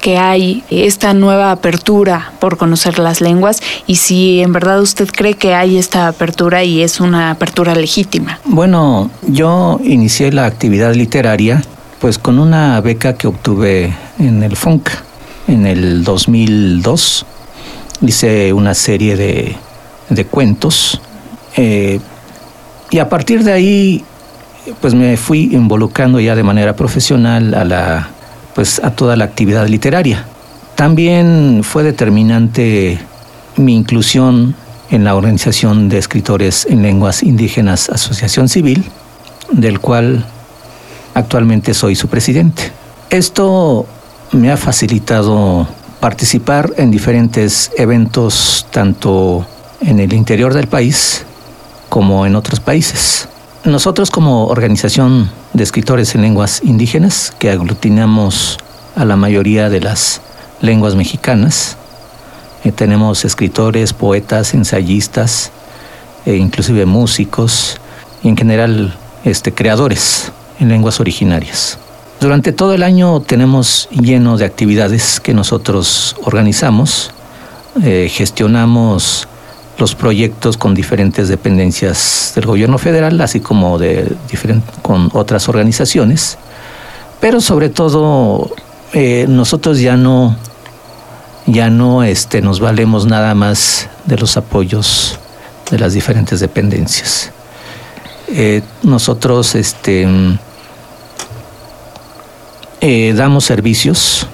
que 0.00 0.18
hay 0.18 0.62
esta 0.68 1.14
nueva 1.14 1.50
apertura 1.50 2.32
por 2.38 2.58
conocer 2.58 2.98
las 2.98 3.22
lenguas 3.22 3.62
y 3.86 3.96
si 3.96 4.42
en 4.42 4.52
verdad 4.52 4.82
usted 4.82 5.08
cree 5.08 5.32
que 5.32 5.54
hay 5.54 5.78
esta 5.78 6.08
apertura 6.08 6.62
y 6.62 6.82
es 6.82 7.00
una 7.00 7.30
apertura 7.30 7.74
legítima. 7.74 8.38
Bueno, 8.44 9.10
yo 9.26 9.80
inicié 9.82 10.30
la 10.30 10.44
actividad 10.44 10.94
literaria 10.94 11.62
pues 12.00 12.18
con 12.18 12.38
una 12.38 12.78
beca 12.82 13.14
que 13.14 13.28
obtuve 13.28 13.94
en 14.18 14.42
el 14.42 14.56
FONC 14.56 14.90
en 15.48 15.66
el 15.66 16.04
2002. 16.04 17.24
Hice 18.02 18.52
una 18.52 18.74
serie 18.74 19.16
de, 19.16 19.56
de 20.10 20.24
cuentos 20.26 21.00
eh, 21.56 21.98
y 22.90 22.98
a 22.98 23.08
partir 23.08 23.42
de 23.42 23.52
ahí, 23.52 24.04
pues 24.80 24.94
me 24.94 25.16
fui 25.16 25.54
involucrando 25.54 26.20
ya 26.20 26.34
de 26.34 26.42
manera 26.42 26.74
profesional 26.76 27.54
a 27.54 27.64
la, 27.64 28.08
pues 28.54 28.82
a 28.82 28.90
toda 28.90 29.16
la 29.16 29.24
actividad 29.24 29.66
literaria. 29.68 30.24
También 30.74 31.60
fue 31.62 31.82
determinante 31.82 32.98
mi 33.56 33.76
inclusión 33.76 34.54
en 34.90 35.04
la 35.04 35.14
Organización 35.14 35.88
de 35.88 35.98
Escritores 35.98 36.66
en 36.68 36.82
Lenguas 36.82 37.22
Indígenas 37.22 37.88
Asociación 37.90 38.48
Civil, 38.48 38.84
del 39.52 39.80
cual 39.80 40.24
actualmente 41.14 41.74
soy 41.74 41.94
su 41.94 42.08
presidente. 42.08 42.72
Esto 43.10 43.86
me 44.32 44.50
ha 44.50 44.56
facilitado 44.56 45.68
participar 46.00 46.72
en 46.76 46.90
diferentes 46.90 47.70
eventos, 47.76 48.66
tanto 48.70 49.46
en 49.80 50.00
el 50.00 50.12
interior 50.12 50.52
del 50.54 50.66
país 50.66 51.24
como 51.88 52.26
en 52.26 52.34
otros 52.34 52.60
países. 52.60 53.28
Nosotros 53.64 54.10
como 54.10 54.48
organización 54.48 55.30
de 55.54 55.64
escritores 55.64 56.14
en 56.14 56.20
lenguas 56.20 56.60
indígenas, 56.62 57.32
que 57.38 57.50
aglutinamos 57.50 58.58
a 58.94 59.06
la 59.06 59.16
mayoría 59.16 59.70
de 59.70 59.80
las 59.80 60.20
lenguas 60.60 60.96
mexicanas, 60.96 61.78
eh, 62.62 62.72
tenemos 62.72 63.24
escritores, 63.24 63.94
poetas, 63.94 64.52
ensayistas, 64.52 65.50
e 66.26 66.36
inclusive 66.36 66.84
músicos 66.84 67.80
y 68.22 68.28
en 68.28 68.36
general 68.36 68.98
este, 69.24 69.52
creadores 69.52 70.30
en 70.60 70.68
lenguas 70.68 71.00
originarias. 71.00 71.78
Durante 72.20 72.52
todo 72.52 72.74
el 72.74 72.82
año 72.82 73.20
tenemos 73.20 73.88
lleno 73.90 74.36
de 74.36 74.44
actividades 74.44 75.20
que 75.20 75.32
nosotros 75.32 76.16
organizamos, 76.22 77.12
eh, 77.82 78.08
gestionamos 78.10 79.26
los 79.78 79.94
proyectos 79.94 80.56
con 80.56 80.74
diferentes 80.74 81.28
dependencias 81.28 82.32
del 82.34 82.46
gobierno 82.46 82.78
federal, 82.78 83.20
así 83.20 83.40
como 83.40 83.78
de 83.78 84.16
con 84.82 85.10
otras 85.12 85.48
organizaciones. 85.48 86.38
Pero 87.20 87.40
sobre 87.40 87.70
todo, 87.70 88.50
eh, 88.92 89.26
nosotros 89.28 89.80
ya 89.80 89.96
no, 89.96 90.36
ya 91.46 91.70
no 91.70 92.04
este, 92.04 92.40
nos 92.40 92.60
valemos 92.60 93.06
nada 93.06 93.34
más 93.34 93.88
de 94.04 94.16
los 94.16 94.36
apoyos 94.36 95.18
de 95.70 95.78
las 95.78 95.94
diferentes 95.94 96.40
dependencias. 96.40 97.30
Eh, 98.28 98.62
nosotros 98.82 99.54
este, 99.54 100.06
eh, 102.80 103.12
damos 103.16 103.44
servicios 103.44 104.26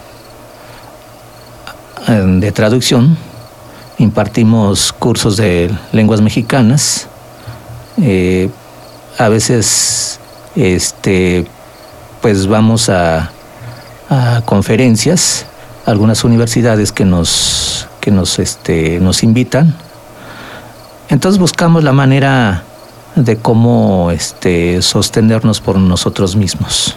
de 2.06 2.50
traducción 2.50 3.16
impartimos 4.00 4.92
cursos 4.94 5.36
de 5.36 5.70
lenguas 5.92 6.22
mexicanas. 6.22 7.06
Eh, 8.02 8.48
a 9.18 9.28
veces, 9.28 10.18
este, 10.56 11.46
pues 12.22 12.46
vamos 12.46 12.88
a, 12.88 13.30
conferencias, 14.44 15.46
algunas 15.86 16.24
universidades 16.24 16.90
que 16.90 17.04
nos, 17.04 17.86
que 18.00 18.10
nos, 18.10 18.40
este, 18.40 18.98
nos 18.98 19.22
invitan. 19.22 19.76
Entonces 21.10 21.38
buscamos 21.38 21.84
la 21.84 21.92
manera 21.92 22.64
de 23.14 23.36
cómo 23.36 24.10
este, 24.10 24.82
sostenernos 24.82 25.60
por 25.60 25.78
nosotros 25.78 26.34
mismos. 26.34 26.96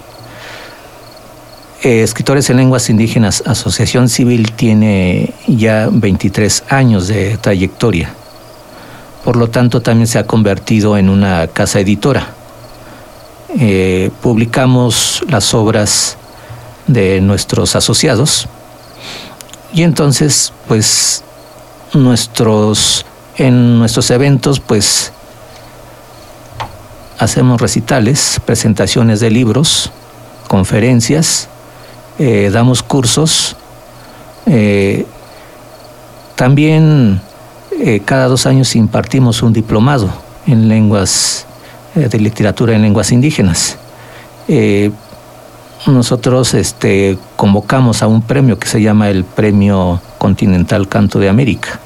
Eh, 1.84 2.02
Escritores 2.02 2.50
en 2.50 2.56
Lenguas 2.56 2.90
Indígenas 2.90 3.44
Asociación 3.46 4.08
Civil 4.08 4.54
tiene 4.54 5.34
ya 5.48 5.90
23 5.92 6.64
años 6.70 7.10
de 7.10 7.38
trayectoria. 7.38 8.14
Por 9.26 9.36
lo 9.36 9.50
tanto, 9.50 9.82
también 9.82 10.08
se 10.08 10.18
ha 10.18 10.26
convertido 10.26 10.98
en 10.98 11.10
una 11.10 11.46
casa 11.48 11.82
editora. 11.82 12.30
Eh, 13.60 14.12
publicamos 14.22 15.26
las 15.28 15.54
obras 15.54 16.16
de 16.88 17.20
nuestros 17.20 17.76
asociados 17.76 18.48
y 19.74 19.84
entonces, 19.84 20.54
pues, 20.70 21.22
nuestros, 21.94 23.06
en 23.36 23.80
nuestros 23.80 24.10
eventos, 24.10 24.62
pues, 24.62 25.12
hacemos 27.20 27.60
recitales, 27.60 28.40
presentaciones 28.46 29.20
de 29.20 29.32
libros, 29.32 29.92
conferencias, 30.48 31.50
eh, 32.20 32.50
damos 32.52 32.84
cursos. 32.84 33.56
Eh, 34.46 35.06
también 36.36 37.22
eh, 37.80 38.02
cada 38.06 38.28
dos 38.28 38.46
años 38.46 38.76
impartimos 38.76 39.42
un 39.42 39.54
diplomado 39.54 40.10
en 40.46 40.68
lenguas 40.68 41.46
de 41.96 42.20
literatura 42.20 42.74
en 42.74 42.82
lenguas 42.82 43.12
indígenas. 43.12 43.78
nosotros 45.86 46.56
este, 46.56 47.20
convocamos 47.36 48.02
a 48.02 48.08
un 48.08 48.24
premio 48.24 48.58
que 48.58 48.68
se 48.68 48.82
llama 48.82 49.10
el 49.10 49.24
Premio 49.24 50.02
Continental 50.18 50.88
Canto 50.88 51.20
de 51.20 51.30
América. 51.30 51.80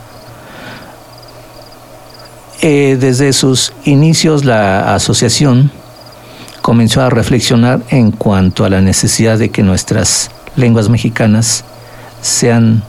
desde 2.62 3.34
sus 3.34 3.74
inicios 3.84 4.46
la 4.46 4.96
asociación 4.96 5.72
comenzó 6.68 7.02
a 7.02 7.10
reflexionar 7.10 7.80
en 7.92 8.12
cuanto 8.12 8.66
a 8.66 8.70
la 8.70 8.82
necesidad 8.82 9.38
de 9.38 9.48
que 9.48 9.64
nuestras 9.64 10.32
lenguas 10.58 10.90
mexicanas 10.90 11.64
sean, 12.22 12.84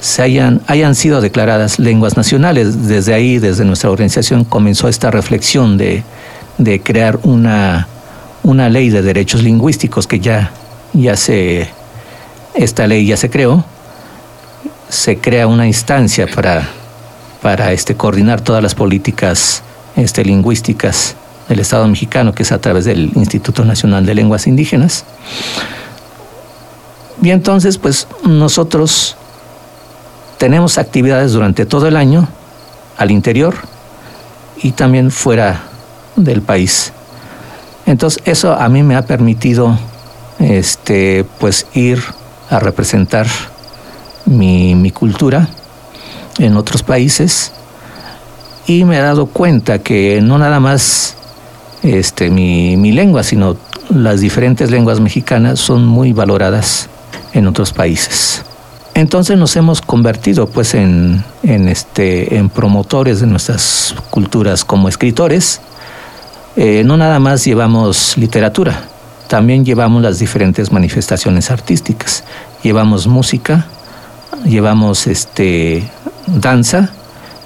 se 0.00 0.22
hayan, 0.22 0.60
hayan 0.66 0.96
sido 0.96 1.20
declaradas 1.20 1.78
lenguas 1.78 2.16
nacionales. 2.16 2.88
Desde 2.88 3.14
ahí, 3.14 3.38
desde 3.38 3.64
nuestra 3.64 3.92
organización, 3.92 4.42
comenzó 4.42 4.88
esta 4.88 5.12
reflexión 5.12 5.78
de, 5.78 6.02
crear 6.82 7.20
una, 7.22 7.86
una 8.42 8.68
ley 8.68 8.90
de 8.90 9.02
derechos 9.02 9.40
lingüísticos 9.44 10.08
que 10.08 10.18
ya, 10.18 10.50
ya 10.92 11.16
se, 11.16 11.68
esta 12.54 12.88
ley 12.88 13.06
ya 13.06 13.16
se 13.16 13.30
creó. 13.30 13.64
Se 14.88 15.18
crea 15.18 15.46
una 15.46 15.68
instancia 15.68 16.26
para, 16.26 16.68
para 17.40 17.70
este, 17.70 17.94
coordinar 17.94 18.40
todas 18.40 18.64
las 18.64 18.74
políticas 18.74 19.62
este, 19.94 20.24
lingüísticas 20.24 21.14
del 21.48 21.60
Estado 21.60 21.86
mexicano, 21.88 22.34
que 22.34 22.42
es 22.42 22.52
a 22.52 22.58
través 22.58 22.84
del 22.84 23.10
Instituto 23.14 23.64
Nacional 23.64 24.04
de 24.04 24.14
Lenguas 24.14 24.46
Indígenas. 24.46 25.04
Y 27.22 27.30
entonces, 27.30 27.78
pues 27.78 28.06
nosotros 28.24 29.16
tenemos 30.38 30.78
actividades 30.78 31.32
durante 31.32 31.66
todo 31.66 31.86
el 31.86 31.96
año 31.96 32.28
al 32.98 33.10
interior 33.10 33.54
y 34.62 34.72
también 34.72 35.10
fuera 35.10 35.62
del 36.16 36.42
país. 36.42 36.92
Entonces, 37.86 38.22
eso 38.26 38.52
a 38.52 38.68
mí 38.68 38.82
me 38.82 38.96
ha 38.96 39.02
permitido 39.02 39.78
este, 40.38 41.24
pues 41.38 41.66
ir 41.74 42.02
a 42.50 42.58
representar 42.58 43.26
mi, 44.24 44.90
cultura 44.92 45.48
en 46.38 46.56
otros 46.56 46.82
países 46.82 47.52
y 48.66 48.84
me 48.84 48.98
he 48.98 49.00
dado 49.00 49.26
cuenta 49.26 49.78
que 49.78 50.20
no 50.22 50.38
nada 50.38 50.60
más 50.60 51.16
este, 51.86 52.30
mi, 52.30 52.92
lengua, 52.92 53.22
sino 53.22 53.56
las 53.90 54.20
diferentes 54.20 54.70
lenguas 54.70 54.98
mexicanas 54.98 55.60
son 55.60 55.86
muy 55.86 56.12
valoradas 56.12 56.88
en 57.32 57.46
otros 57.46 57.72
países. 57.72 58.42
Entonces 58.94 59.38
nos 59.38 59.54
hemos 59.56 59.80
convertido 59.80 60.48
pues 60.48 60.74
en, 60.74 61.22
este, 61.42 62.44
promotores 62.54 63.20
de 63.20 63.26
nuestras 63.26 63.94
culturas 64.10 64.64
como 64.64 64.88
escritores. 64.88 65.60
Eh, 66.56 66.82
no 66.84 66.96
nada 66.96 67.20
más 67.20 67.44
llevamos 67.44 68.16
literatura, 68.16 68.82
también 69.28 69.64
llevamos 69.64 70.02
las 70.02 70.18
diferentes 70.18 70.72
manifestaciones 70.72 71.50
artísticas. 71.50 72.24
Llevamos 72.62 73.06
música, 73.06 73.66
llevamos 74.44 75.06
este, 75.06 75.88
danza, 76.26 76.90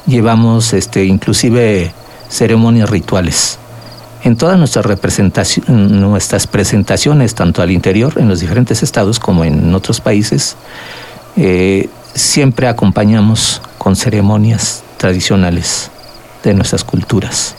llevamos 0.07 0.73
inclusive 0.97 1.93
ceremonias 2.31 2.89
rituales 2.89 3.60
en 4.23 4.37
todas 4.37 4.59
nuestras, 4.59 4.87
nuestras 5.69 6.47
presentaciones, 6.47 7.35
tanto 7.35 7.63
al 7.63 7.71
interior, 7.71 8.15
en 8.17 8.29
los 8.29 8.41
diferentes 8.41 8.83
estados, 8.83 9.19
como 9.19 9.45
en 9.45 9.75
otros 9.75 10.01
países, 10.01 10.57
eh, 11.37 11.89
siempre 12.15 12.69
acompañamos 12.69 13.63
con 13.79 13.97
ceremonias 13.97 14.83
tradicionales 14.99 15.91
de 16.43 16.55
nuestras 16.55 16.85
culturas. 16.85 17.55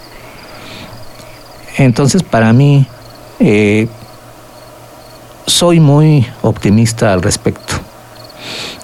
Entonces, 1.77 2.21
para 2.21 2.53
mí, 2.53 2.85
eh, 3.39 3.87
soy 5.47 5.79
muy 5.79 6.27
optimista 6.43 7.13
al 7.13 7.21
respecto. 7.21 7.73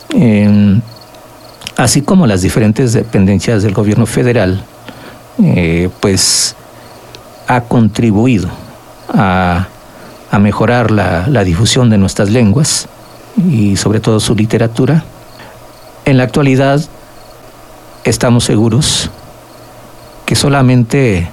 Em, 0.09 0.81
así 1.75 2.01
como 2.01 2.25
las 2.25 2.41
diferentes 2.41 2.93
dependencias 2.93 3.61
del 3.61 3.73
gobierno 3.73 4.05
federal, 4.05 4.63
eh, 5.43 5.89
pues 5.99 6.55
ha 7.47 7.61
contribuido 7.61 8.49
a, 9.09 9.67
mejorar 10.39 10.91
la, 10.91 11.43
difusión 11.43 11.89
de 11.89 11.97
nuestras 11.97 12.29
lenguas 12.29 12.87
y 13.49 13.75
sobre 13.77 13.99
todo 13.99 14.19
su 14.19 14.35
literatura. 14.35 15.03
En 16.05 16.17
la 16.17 16.23
actualidad 16.23 16.81
estamos 18.03 18.43
seguros 18.43 19.09
que 20.25 20.35
solamente 20.35 21.29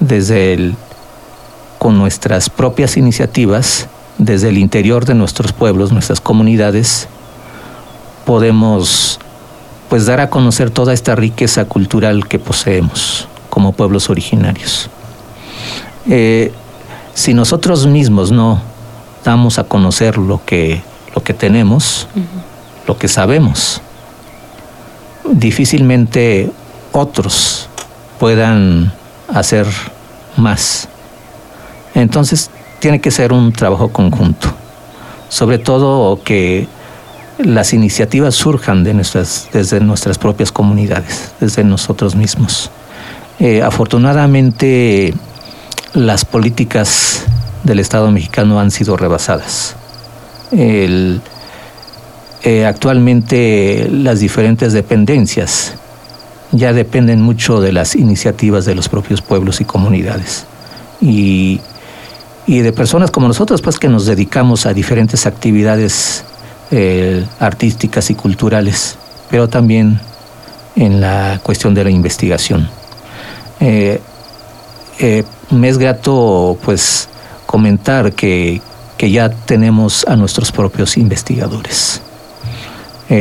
desde 0.00 0.52
el, 0.52 0.74
con 1.78 1.96
nuestras 1.98 2.50
propias 2.50 2.96
iniciativas, 2.96 3.88
desde 4.18 4.50
el 4.50 4.58
interior 4.58 5.04
de 5.06 5.14
nuestros 5.14 5.52
pueblos, 5.52 5.92
nuestras 5.92 6.20
comunidades, 6.20 7.08
podemos 8.26 9.18
pues 9.88 10.06
dar 10.06 10.20
a 10.20 10.30
conocer 10.30 10.70
toda 10.70 10.92
esta 10.92 11.14
riqueza 11.14 11.64
cultural 11.66 12.26
que 12.26 12.38
poseemos 12.38 13.28
como 13.48 13.72
pueblos 13.72 14.10
originarios. 14.10 14.90
Eh, 16.08 16.52
si 17.14 17.34
nosotros 17.34 17.86
mismos 17.86 18.30
no 18.32 18.60
damos 19.24 19.58
a 19.58 19.64
conocer 19.64 20.18
lo 20.18 20.44
que, 20.44 20.82
lo 21.14 21.22
que 21.22 21.34
tenemos, 21.34 22.08
lo 22.86 22.98
que 22.98 23.08
sabemos, 23.08 23.80
difícilmente 25.30 26.50
otros 26.92 27.68
puedan 28.18 28.92
hacer 29.28 29.66
más. 30.36 30.88
Entonces 31.94 32.50
tiene 32.80 33.00
que 33.00 33.10
ser 33.10 33.32
un 33.32 33.52
trabajo 33.52 33.88
conjunto, 33.88 34.48
sobre 35.28 35.58
todo 35.58 36.22
que 36.22 36.66
las 37.38 37.72
iniciativas 37.72 38.34
surjan 38.34 38.84
de 38.84 38.94
nuestras, 38.94 39.48
desde 39.52 39.80
nuestras 39.80 40.18
propias 40.18 40.52
comunidades, 40.52 41.32
desde 41.40 41.64
nosotros 41.64 42.14
mismos. 42.14 42.70
Eh, 43.38 43.62
afortunadamente, 43.62 45.14
las 45.94 46.24
políticas 46.24 47.24
del 47.64 47.78
Estado 47.78 48.10
mexicano 48.10 48.58
han 48.60 48.70
sido 48.70 48.96
rebasadas. 48.96 49.76
Eh, 50.50 51.20
actualmente 52.66 53.88
las 53.90 54.20
diferentes 54.20 54.72
dependencias 54.72 55.74
ya 56.50 56.72
dependen 56.72 57.22
mucho 57.22 57.60
de 57.60 57.72
las 57.72 57.94
iniciativas 57.94 58.64
de 58.64 58.74
los 58.74 58.88
propios 58.88 59.22
pueblos 59.22 59.60
y 59.60 59.64
comunidades. 59.64 60.44
Y, 61.00 61.60
y 62.46 62.60
de 62.60 62.72
personas 62.72 63.10
como 63.10 63.28
nosotros, 63.28 63.62
pues 63.62 63.78
que 63.78 63.88
nos 63.88 64.06
dedicamos 64.06 64.66
a 64.66 64.74
diferentes 64.74 65.26
actividades 65.26 66.24
eh, 66.70 67.24
artísticas 67.38 68.10
y 68.10 68.14
culturales, 68.14 68.96
pero 69.30 69.48
también 69.48 70.00
en 70.74 71.00
la 71.00 71.40
cuestión 71.42 71.74
de 71.74 71.84
la 71.84 71.90
investigación. 71.90 72.68
Eh, 73.60 74.00
me 75.52 75.68
es 75.68 75.78
grato 75.78 76.58
pues 76.64 77.08
comentar 77.46 78.12
que, 78.12 78.60
que, 78.96 79.10
ya 79.10 79.28
tenemos 79.28 80.04
a 80.08 80.16
nuestros 80.16 80.50
propios 80.50 80.96
investigadores, 80.96 82.00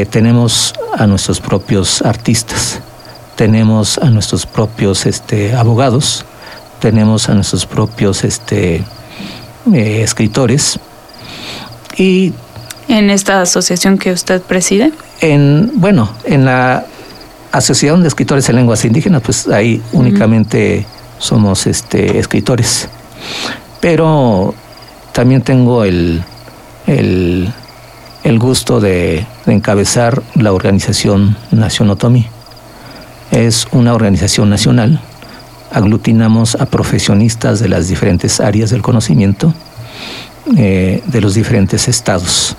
tenemos 0.09 0.73
a 0.97 1.05
nuestros 1.05 1.41
propios 1.41 2.01
artistas, 2.01 2.79
tenemos 3.35 3.97
a 3.97 4.09
nuestros 4.09 4.45
propios 4.45 5.05
este, 5.05 5.53
abogados, 5.53 6.25
tenemos 6.79 7.27
a 7.27 7.33
nuestros 7.33 7.65
propios 7.65 8.23
este, 8.23 8.83
escritores. 9.73 10.79
Y 11.97 12.33
en 12.87 13.09
esta 13.09 13.41
asociación 13.41 13.97
que 13.97 14.11
usted 14.11 14.41
preside? 14.41 14.91
En, 15.21 15.71
bueno, 15.75 16.09
en 16.25 16.45
la 16.45 16.85
Asociación 17.51 18.01
de 18.01 18.07
Escritores 18.07 18.47
en 18.49 18.55
Lenguas 18.55 18.85
Indígenas, 18.85 19.21
pues 19.23 19.47
ahí 19.47 19.81
únicamente 19.91 20.85
somos 21.21 21.67
este, 21.67 22.17
escritores. 22.17 22.89
Pero 23.79 24.53
también 25.13 25.41
tengo 25.41 25.83
el, 25.83 26.23
el, 26.87 27.53
gusto 28.39 28.79
de, 28.81 29.25
encabezar 29.45 30.21
la 30.35 30.51
organización 30.51 31.37
Nación 31.51 31.89
Otomi. 31.89 32.27
Es 33.31 33.67
una 33.71 33.93
organización 33.93 34.49
nacional. 34.49 34.99
Aglutinamos 35.71 36.55
a 36.55 36.65
profesionistas 36.65 37.59
de 37.59 37.69
las 37.69 37.87
diferentes 37.87 38.41
áreas 38.41 38.71
del 38.71 38.81
conocimiento 38.81 39.53
eh, 40.57 41.01
de 41.05 41.21
los 41.21 41.35
diferentes 41.35 41.87
estados. 41.87 42.57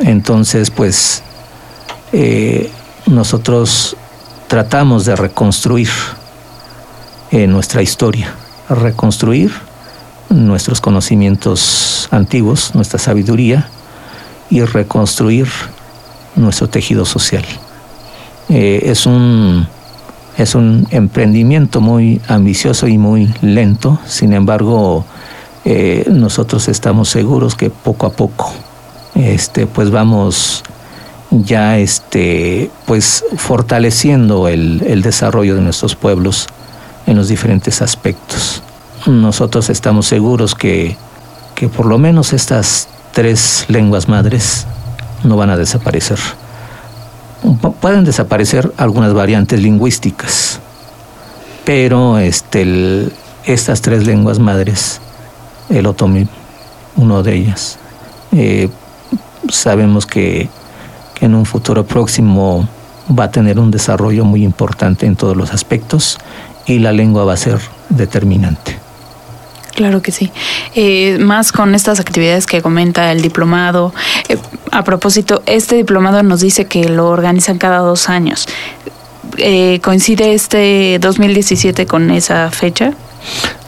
Entonces, 0.00 0.70
pues 0.70 1.22
eh, 2.12 2.70
nosotros 3.06 3.96
tratamos 4.48 5.04
de 5.06 5.16
reconstruir 5.16 5.88
eh, 7.34 7.46
nuestra 7.46 7.82
historia, 7.82 8.32
reconstruir 8.68 9.52
nuestros 10.30 10.80
conocimientos 10.80 12.08
antiguos, 12.10 12.74
nuestra 12.74 12.98
sabiduría 12.98 13.68
y 14.48 14.62
reconstruir 14.62 15.46
nuestro 16.36 16.68
tejido 16.68 17.04
social. 17.04 17.44
Eh, 18.48 18.84
es, 18.84 19.04
un, 19.04 19.66
es 20.38 20.54
un 20.54 20.86
emprendimiento 20.90 21.80
muy 21.80 22.20
ambicioso 22.28 22.86
y 22.86 22.96
muy 22.96 23.32
lento, 23.42 23.98
sin 24.06 24.32
embargo, 24.32 25.04
nosotros 26.08 26.68
estamos 26.68 27.08
seguros 27.08 27.54
que 27.54 27.70
poco 27.70 28.06
a 28.06 28.12
poco 28.12 28.52
este, 29.14 29.66
pues 29.66 29.90
vamos 29.90 30.62
ya 31.30 31.78
este, 31.78 32.70
pues 32.86 33.24
fortaleciendo 33.36 34.48
el, 34.48 35.02
desarrollo 35.02 35.54
de 35.54 35.62
nuestros 35.62 35.94
pueblos 35.94 36.48
en 37.06 37.16
los 37.16 37.28
diferentes 37.28 37.82
aspectos. 37.82 38.62
Nosotros 39.06 39.70
estamos 39.70 40.06
seguros 40.06 40.54
que, 40.54 40.96
que 41.54 41.68
por 41.68 41.86
lo 41.86 41.98
menos 41.98 42.32
estas 42.32 42.88
tres 43.12 43.66
lenguas 43.68 44.08
madres 44.08 44.66
no 45.22 45.36
van 45.36 45.50
a 45.50 45.56
desaparecer. 45.56 46.18
Pueden 47.80 48.04
desaparecer 48.04 48.72
algunas 48.76 49.12
variantes 49.12 49.60
lingüísticas, 49.60 50.60
pero 51.64 52.18
este, 52.18 53.08
estas 53.44 53.82
tres 53.82 54.06
lenguas 54.06 54.38
madres, 54.38 55.00
el 55.68 55.86
otomí, 55.86 56.26
uno 56.96 57.22
de 57.22 57.34
ellas, 57.34 57.78
eh, 58.32 58.70
sabemos 59.48 60.06
que, 60.06 60.48
en 61.20 61.34
un 61.34 61.46
futuro 61.46 61.86
próximo 61.86 62.68
va 63.08 63.24
a 63.24 63.30
tener 63.30 63.58
un 63.58 63.70
desarrollo 63.70 64.24
muy 64.24 64.44
importante 64.44 65.06
en 65.06 65.16
todos 65.16 65.34
los 65.34 65.54
aspectos 65.54 66.18
y 66.66 66.78
la 66.78 66.92
lengua 66.92 67.24
va 67.24 67.34
a 67.34 67.36
ser 67.36 67.58
determinante. 67.88 68.78
Claro 69.74 70.02
que 70.02 70.12
sí. 70.12 70.30
Eh, 70.74 71.18
más 71.18 71.50
con 71.50 71.74
estas 71.74 71.98
actividades 71.98 72.46
que 72.46 72.62
comenta 72.62 73.10
el 73.10 73.22
diplomado. 73.22 73.92
Eh, 74.28 74.38
a 74.70 74.84
propósito, 74.84 75.42
este 75.46 75.74
diplomado 75.74 76.22
nos 76.22 76.40
dice 76.40 76.66
que 76.66 76.88
lo 76.88 77.08
organizan 77.08 77.58
cada 77.58 77.78
dos 77.78 78.08
años. 78.08 78.46
Eh, 79.38 79.80
¿Coincide 79.82 80.32
este 80.32 80.98
2017 81.00 81.86
con 81.86 82.10
esa 82.12 82.50
fecha? 82.52 82.92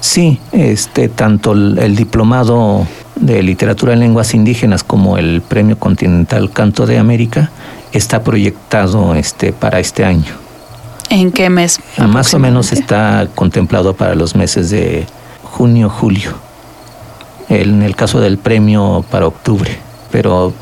Sí, 0.00 0.38
este, 0.52 1.08
tanto 1.08 1.52
el 1.52 1.96
diplomado 1.96 2.86
de 3.16 3.42
Literatura 3.42 3.94
en 3.94 4.00
Lenguas 4.00 4.34
Indígenas 4.34 4.84
como 4.84 5.18
el 5.18 5.40
Premio 5.40 5.78
Continental 5.78 6.50
Canto 6.52 6.86
de 6.86 6.98
América 6.98 7.50
está 7.92 8.22
proyectado 8.22 9.14
este, 9.14 9.52
para 9.52 9.80
este 9.80 10.04
año. 10.04 10.45
¿En 11.10 11.30
qué 11.32 11.50
mes? 11.50 11.80
Más 11.98 12.34
o 12.34 12.38
menos 12.38 12.72
está 12.72 13.28
contemplado 13.34 13.94
para 13.94 14.14
los 14.14 14.34
meses 14.34 14.70
de 14.70 15.06
junio, 15.42 15.88
julio. 15.88 16.34
En 17.48 17.82
el 17.82 17.94
caso 17.94 18.20
del 18.20 18.38
premio 18.38 19.04
para 19.10 19.26
octubre. 19.26 19.78
Pero 20.10 20.52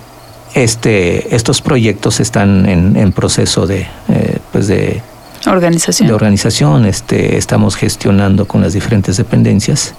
este, 0.55 1.35
estos 1.35 1.63
proyectos 1.63 2.21
están 2.21 2.67
en, 2.67 3.13
proceso 3.13 3.67
de, 3.67 3.87
eh, 4.09 4.39
pues 4.53 4.69
de 4.69 5.03
organización. 5.47 6.09
De 6.09 6.15
organización. 6.15 6.85
Este, 6.85 7.37
estamos 7.37 7.77
gestionando 7.77 8.47
con 8.47 8.61
las 8.61 8.73
diferentes 8.73 9.17
dependencias 9.17 9.95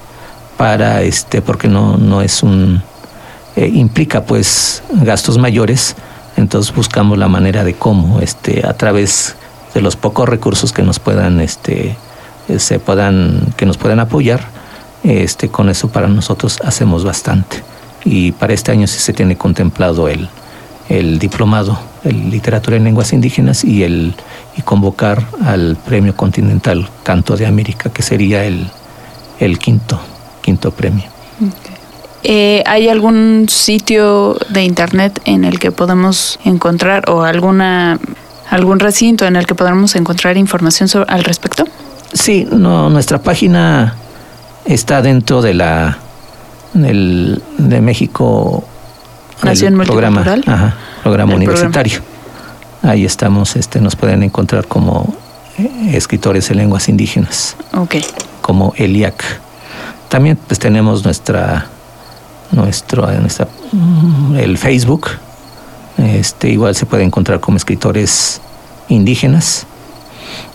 para 0.58 1.02
este 1.02 1.42
porque 1.42 1.68
no 1.68 1.98
no 1.98 2.22
es 2.22 2.44
un 2.44 2.82
eh, 3.56 3.68
implica 3.68 4.24
pues 4.24 4.84
gastos 4.90 5.38
mayores 5.38 5.96
entonces 6.38 6.74
buscamos 6.74 7.18
la 7.18 7.28
manera 7.28 7.64
de 7.64 7.74
cómo 7.74 8.20
este 8.22 8.66
a 8.66 8.74
través 8.74 9.36
de 9.76 9.82
los 9.82 9.96
pocos 9.96 10.28
recursos 10.28 10.72
que 10.72 10.82
nos 10.82 10.98
puedan 11.00 11.40
este 11.42 11.96
eh, 12.48 12.60
se 12.60 12.80
puedan 12.80 13.54
que 13.58 13.68
nos 13.68 13.78
puedan 13.78 14.00
apoyar 14.00 14.48
este 15.04 15.50
con 15.50 15.70
eso 15.70 15.90
para 15.90 16.08
nosotros 16.08 16.60
hacemos 16.64 17.04
bastante 17.04 17.62
y 18.04 18.32
para 18.32 18.54
este 18.54 18.72
año 18.72 18.88
sí 18.88 19.00
se 19.00 19.14
tiene 19.14 19.38
contemplado 19.38 20.08
el 20.08 20.30
el 20.90 21.20
diplomado 21.20 21.78
en 22.04 22.32
literatura 22.32 22.78
en 22.78 22.86
lenguas 22.86 23.12
indígenas 23.12 23.64
y 23.64 23.84
el 23.84 24.16
y 24.58 24.62
convocar 24.62 25.26
al 25.44 25.76
premio 25.76 26.16
continental 26.16 26.90
canto 27.04 27.36
de 27.36 27.46
América 27.46 27.92
que 27.92 28.02
sería 28.02 28.46
el 28.46 28.68
el 29.40 29.60
quinto 29.60 30.00
quinto 30.42 30.72
premio. 30.72 31.06
Eh, 32.24 32.64
¿Hay 32.66 32.88
algún 32.88 33.48
sitio 33.50 34.38
de 34.50 34.64
internet 34.64 35.22
en 35.26 35.44
el 35.44 35.60
que 35.60 35.72
podemos 35.72 36.40
encontrar 36.44 37.10
o 37.10 37.24
alguna 37.24 38.00
algún 38.50 38.80
recinto 38.80 39.26
en 39.26 39.36
el 39.36 39.46
que 39.46 39.56
podamos 39.56 39.96
encontrar 39.96 40.38
información 40.38 40.90
al 41.08 41.24
respecto? 41.24 41.66
Sí, 42.14 42.48
no, 42.52 42.90
nuestra 42.90 43.22
página 43.22 43.96
está 44.66 45.02
dentro 45.02 45.42
de 45.42 45.54
la 45.54 45.98
del, 46.74 47.42
de 47.58 47.82
México 47.82 48.64
Nación 49.44 49.78
programa, 49.78 50.24
ajá, 50.46 50.76
programa 51.04 51.36
universitario. 51.36 52.00
Ahí 52.82 53.06
estamos, 53.06 53.56
este, 53.56 53.82
nos 53.82 53.96
pueden 53.96 54.24
encontrar 54.24 54.68
como 54.68 55.16
eh, 55.58 55.92
escritores 55.94 56.50
en 56.52 56.58
lenguas 56.58 56.88
indígenas. 56.88 57.56
Okay. 57.74 58.06
Como 58.42 58.74
ELIAC. 58.78 59.24
También 60.08 60.38
pues 60.48 60.60
tenemos 60.60 61.04
nuestra, 61.04 61.68
nuestro, 62.52 63.12
nuestra, 63.20 63.48
mm, 63.72 64.36
el 64.36 64.58
Facebook. 64.58 65.10
Este, 65.98 66.50
igual 66.50 66.76
se 66.76 66.86
puede 66.86 67.04
encontrar 67.04 67.40
como 67.40 67.58
escritores 67.58 68.42
indígenas. 68.90 69.66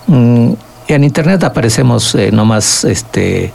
Mm, 0.07 0.53
en 0.89 1.05
internet 1.05 1.45
aparecemos 1.45 2.15
eh, 2.15 2.31
nomás 2.33 2.85
este, 2.85 3.53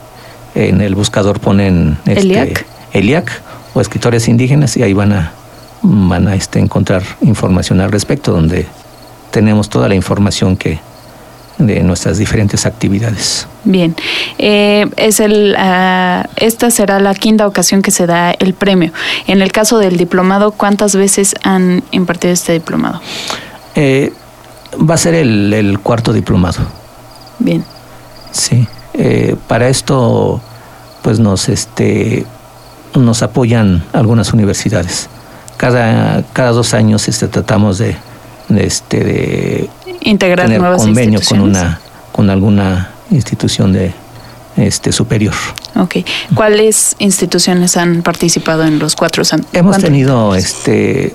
en 0.56 0.82
el 0.82 0.96
buscador 0.96 1.40
ponen 1.40 1.98
este, 2.06 2.66
Eliac. 2.94 3.42
o 3.74 3.82
escritores 3.82 4.28
indígenas 4.28 4.78
y 4.78 4.84
ahí 4.84 4.94
van 4.94 5.12
a, 5.12 5.34
van 5.82 6.28
a 6.28 6.36
este, 6.36 6.60
encontrar 6.60 7.04
información 7.22 7.82
al 7.82 7.92
respecto, 7.92 8.32
donde 8.32 8.66
tenemos 9.32 9.70
toda 9.70 9.90
la 9.90 9.96
información 9.96 10.56
que, 10.56 10.80
de 11.58 11.82
nuestras 11.84 12.18
diferentes 12.18 12.66
actividades. 12.66 13.48
Bien, 13.64 13.96
eh, 14.38 14.88
es 14.98 15.20
el, 15.20 15.56
ah, 15.58 16.28
esta 16.36 16.70
será 16.70 17.00
la 17.00 17.14
quinta 17.16 17.48
ocasión 17.48 17.82
que 17.82 17.92
se 17.92 18.06
da 18.06 18.32
el 18.32 18.54
premio. 18.54 18.92
En 19.28 19.42
el 19.42 19.52
caso 19.52 19.78
del 19.78 19.98
diplomado, 19.98 20.52
¿cuántas 20.52 20.96
veces 20.96 21.36
han 21.44 21.84
impartido 21.92 22.34
este 22.34 22.54
diplomado? 22.54 23.02
Eh, 23.76 24.12
va 24.78 24.96
a 24.96 24.98
ser 24.98 25.14
el, 25.14 25.80
cuarto 25.82 26.14
diplomado. 26.14 26.60
Bien. 27.40 27.64
Sí, 28.32 28.68
eh, 28.94 29.36
para 29.48 29.70
esto, 29.70 30.42
pues 31.02 31.20
nos, 31.20 31.48
este, 31.48 32.26
nos 32.96 33.24
apoyan 33.24 33.84
algunas 33.94 34.34
universidades. 34.34 35.10
Cada, 35.58 36.24
cada 36.34 36.52
dos 36.52 36.74
años 36.74 37.08
este, 37.08 37.30
tratamos 37.30 37.78
de, 37.78 37.96
de, 38.50 38.66
este, 38.66 39.04
de 39.04 39.70
Integrar 40.06 40.46
tener 40.48 40.62
nuevas 40.62 40.82
convenio 40.82 41.20
con 41.28 41.42
una 41.42 41.80
con 42.12 42.30
alguna 42.30 42.90
institución 43.12 43.74
de 43.74 43.94
este 44.56 44.92
superior. 44.92 45.34
Ok. 45.76 45.98
¿Cuáles 46.34 46.96
instituciones 47.00 47.76
han 47.76 48.02
participado 48.04 48.64
en 48.64 48.80
los 48.80 48.96
cuatro 48.96 49.26
san- 49.26 49.46
Hemos 49.52 49.78
tenido 49.80 50.34
este 50.36 51.14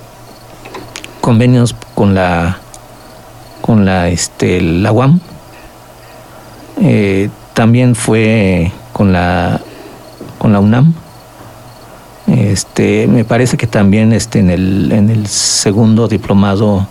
convenios 1.21 1.75
con 1.95 2.13
la 2.13 2.57
con 3.61 3.83
la 3.85 4.09
este 4.09 4.61
la 4.61 4.91
UAM. 4.91 5.19
Eh, 6.81 7.29
también 7.53 7.95
fue 7.95 8.71
con 8.93 9.11
la 9.11 9.59
con 10.37 10.53
la 10.53 10.59
UNAM. 10.59 10.93
Este, 12.27 13.07
me 13.07 13.25
parece 13.25 13.57
que 13.57 13.67
también 13.67 14.13
este 14.13 14.39
en 14.39 14.49
el 14.49 14.91
en 14.91 15.09
el 15.09 15.27
segundo 15.27 16.07
diplomado 16.07 16.87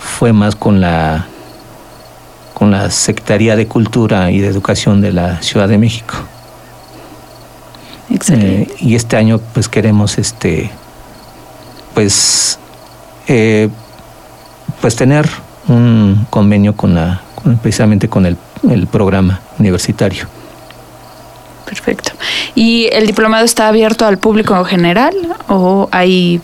fue 0.00 0.32
más 0.32 0.56
con 0.56 0.80
la 0.80 1.26
con 2.54 2.70
la 2.70 2.90
Secretaría 2.90 3.56
de 3.56 3.66
Cultura 3.66 4.30
y 4.30 4.40
de 4.40 4.48
Educación 4.48 5.00
de 5.00 5.12
la 5.12 5.40
Ciudad 5.40 5.68
de 5.68 5.78
México. 5.78 6.14
Excelente. 8.12 8.62
Eh, 8.72 8.76
y 8.80 8.94
este 8.96 9.16
año 9.16 9.40
pues 9.54 9.68
queremos 9.68 10.18
este 10.18 10.70
pues 11.94 12.58
eh, 13.28 13.68
pues 14.80 14.96
tener 14.96 15.28
un 15.68 16.26
convenio 16.30 16.74
con 16.74 16.94
la 16.94 17.20
con- 17.36 17.56
precisamente 17.58 18.08
con 18.08 18.26
el, 18.26 18.36
el 18.68 18.86
programa 18.86 19.40
universitario 19.58 20.26
Perfecto. 21.64 22.10
¿Y 22.56 22.88
el 22.92 23.06
diplomado 23.06 23.44
está 23.44 23.68
abierto 23.68 24.04
al 24.04 24.18
público 24.18 24.56
en 24.56 24.64
general 24.64 25.14
o 25.48 25.88
hay 25.92 26.40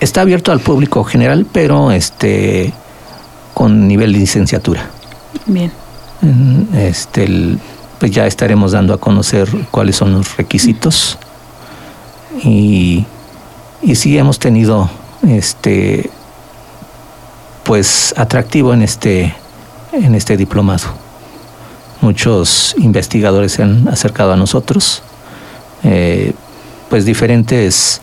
está 0.00 0.20
abierto 0.22 0.52
al 0.52 0.60
público 0.60 1.04
general 1.04 1.46
pero 1.52 1.90
este 1.92 2.72
con 3.54 3.88
nivel 3.88 4.12
de 4.12 4.18
licenciatura. 4.20 4.88
Bien? 5.46 5.72
Este 6.74 7.24
el- 7.24 7.58
pues 7.98 8.12
ya 8.12 8.26
estaremos 8.28 8.72
dando 8.72 8.94
a 8.94 8.98
conocer 8.98 9.48
cuáles 9.72 9.96
son 9.96 10.12
los 10.12 10.36
requisitos. 10.36 11.18
Y 12.44 13.04
y 13.82 13.94
sí 13.96 14.16
hemos 14.18 14.38
tenido 14.38 14.88
este 15.26 16.08
pues 17.64 18.14
atractivo 18.16 18.72
en 18.72 18.82
este 18.82 19.34
en 19.92 20.14
este 20.14 20.36
diplomado. 20.36 20.86
Muchos 22.00 22.74
investigadores 22.78 23.52
se 23.52 23.62
han 23.64 23.88
acercado 23.88 24.32
a 24.32 24.36
nosotros. 24.36 25.02
Eh, 25.82 26.32
pues 26.88 27.04
diferentes 27.04 28.00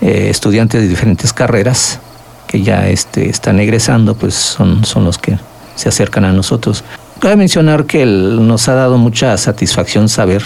eh, 0.00 0.28
estudiantes 0.30 0.80
de 0.82 0.88
diferentes 0.88 1.32
carreras 1.32 2.00
que 2.46 2.62
ya 2.62 2.88
este, 2.88 3.28
están 3.28 3.58
egresando 3.60 4.14
pues 4.14 4.34
son, 4.34 4.84
son 4.84 5.04
los 5.04 5.18
que 5.18 5.38
se 5.74 5.88
acercan 5.88 6.24
a 6.24 6.32
nosotros. 6.32 6.84
Cabe 7.18 7.36
mencionar 7.36 7.84
que 7.86 8.02
el- 8.02 8.46
nos 8.46 8.68
ha 8.68 8.74
dado 8.74 8.98
mucha 8.98 9.36
satisfacción 9.36 10.08
saber 10.08 10.42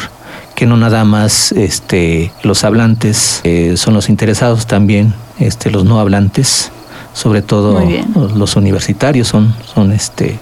que 0.54 0.66
no 0.66 0.76
nada 0.76 1.04
más 1.04 1.52
este, 1.52 2.32
los 2.42 2.64
hablantes 2.64 3.40
eh, 3.44 3.74
son 3.76 3.94
los 3.94 4.08
interesados, 4.08 4.66
también 4.66 5.14
este, 5.38 5.70
los 5.70 5.84
no 5.84 6.00
hablantes, 6.00 6.70
sobre 7.12 7.42
todo 7.42 7.80
los, 8.14 8.32
los 8.32 8.56
universitarios 8.56 9.28
son, 9.28 9.54
son, 9.74 9.92
este, 9.92 10.38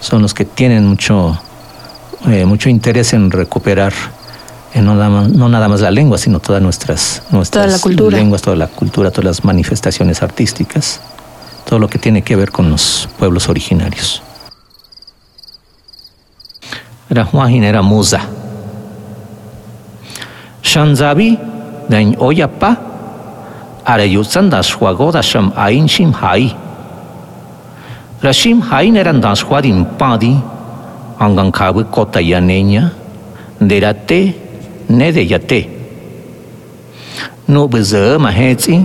son 0.00 0.22
los 0.22 0.34
que 0.34 0.44
tienen 0.44 0.86
mucho, 0.86 1.38
eh, 2.26 2.44
mucho 2.46 2.68
interés 2.68 3.12
en 3.12 3.30
recuperar 3.30 3.92
no, 4.82 4.94
nada 4.94 5.08
más, 5.08 5.28
no 5.28 5.48
nada 5.48 5.68
más 5.68 5.80
la 5.80 5.90
lengua, 5.90 6.18
sino 6.18 6.40
todas 6.40 6.60
nuestras, 6.60 7.22
nuestras 7.30 7.84
la 7.84 8.10
lenguas, 8.10 8.42
toda 8.42 8.56
la 8.56 8.66
cultura, 8.66 9.10
todas 9.10 9.24
las 9.24 9.44
manifestaciones 9.44 10.22
artísticas, 10.22 11.00
todo 11.68 11.78
lo 11.78 11.88
que 11.88 11.98
tiene 11.98 12.22
que 12.22 12.36
ver 12.36 12.50
con 12.50 12.70
los 12.70 13.08
pueblos 13.18 13.48
originarios. 13.48 14.22
Rahwahin 17.08 17.64
era 17.64 17.82
musa. 17.82 18.20
Shanzabi 20.62 21.38
dañ 21.88 22.16
oyapa 22.18 22.76
arayutsan 23.84 24.50
das 24.50 24.76
sham 25.22 25.52
ain 25.56 25.86
shim 25.86 26.12
hai. 26.12 26.54
Rashim 28.20 28.60
hain 28.60 28.96
eran 28.96 29.20
das 29.20 29.44
padi 29.44 30.36
angan 31.18 31.52
kabu 31.52 31.84
kota 31.84 32.20
yaneña 32.20 32.92
derate 33.60 34.45
nede 34.88 35.20
yate. 35.20 35.68
Nu 37.48 37.68
bze 37.68 38.18
ma 38.18 38.30
hetzi, 38.30 38.84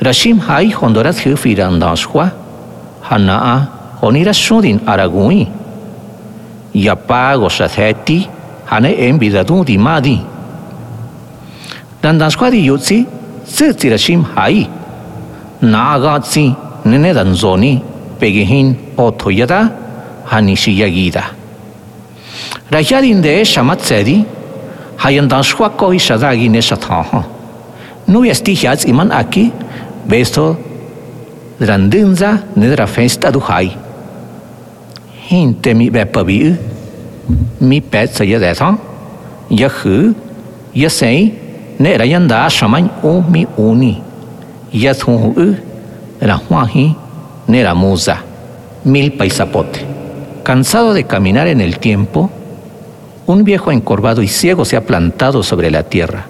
rashim 0.00 0.38
hai 0.38 0.70
hondorat 0.70 1.18
hiu 1.18 1.36
firandashwa, 1.36 2.30
hanaa 3.02 3.66
honirashudin 4.00 4.80
aragui. 4.86 5.48
Yapago 6.74 7.48
shatheti, 7.48 8.28
hane 8.66 8.94
envidadu 9.06 9.64
di 9.64 9.78
madi. 9.78 10.20
Dandashwa 12.02 12.50
di 12.50 12.66
yutzi, 12.66 13.06
tzitzi 13.44 13.90
rashim 13.90 14.22
hai. 14.34 14.68
Naagatzi, 15.62 16.54
nene 16.84 17.12
danzoni, 17.12 17.82
pegihin 18.18 18.76
otoyada, 18.96 19.70
hanishiyagida. 20.30 21.24
Rajadin 22.70 23.20
de 23.20 23.44
shamatzedi, 23.44 24.24
sedi 25.00 25.16
hayan 25.16 25.28
dan 25.28 25.42
shwa 25.42 25.70
koi 25.76 25.98
shadagi 25.98 26.48
ne 26.50 26.60
shathaha. 26.60 27.24
Nu 28.06 28.24
esti 28.24 28.54
hiats 28.54 28.84
iman 28.84 29.10
aki 29.10 29.52
besto 30.08 30.56
drandinza 31.58 32.38
nedra 32.56 32.86
festa 32.86 33.30
du 33.30 33.40
hai. 33.40 33.70
Hinte 35.28 35.74
mi 35.74 35.90
beppa 35.90 36.22
vi 36.24 36.54
mi 37.60 37.80
pet 37.80 38.10
sa 38.14 38.24
ya 38.24 38.38
deta 38.38 38.76
ya 39.50 39.68
khu 39.68 40.14
ya 40.74 40.88
sei 40.88 41.32
ne 41.78 41.96
ra 41.96 42.04
yanda 42.04 42.48
shaman 42.50 42.90
o 43.02 43.22
mi 43.22 43.46
uni 43.56 44.02
ya 44.72 44.92
thu 44.92 45.12
u 45.36 45.54
ra 46.20 46.36
hua 46.36 46.66
hi 46.66 46.94
ne 47.48 47.62
ra 47.62 47.74
musa 47.74 48.16
mil 48.84 49.10
paisapote 49.10 49.84
cansado 50.42 50.94
de 50.94 51.02
caminar 51.02 51.46
en 51.46 51.60
el 51.60 51.78
tiempo 51.78 52.30
un 53.30 53.44
viejo 53.44 53.72
encorvado 53.72 54.22
y 54.22 54.28
ciego 54.28 54.64
se 54.64 54.76
ha 54.76 54.86
plantado 54.86 55.42
sobre 55.42 55.70
la 55.70 55.84
tierra 55.84 56.26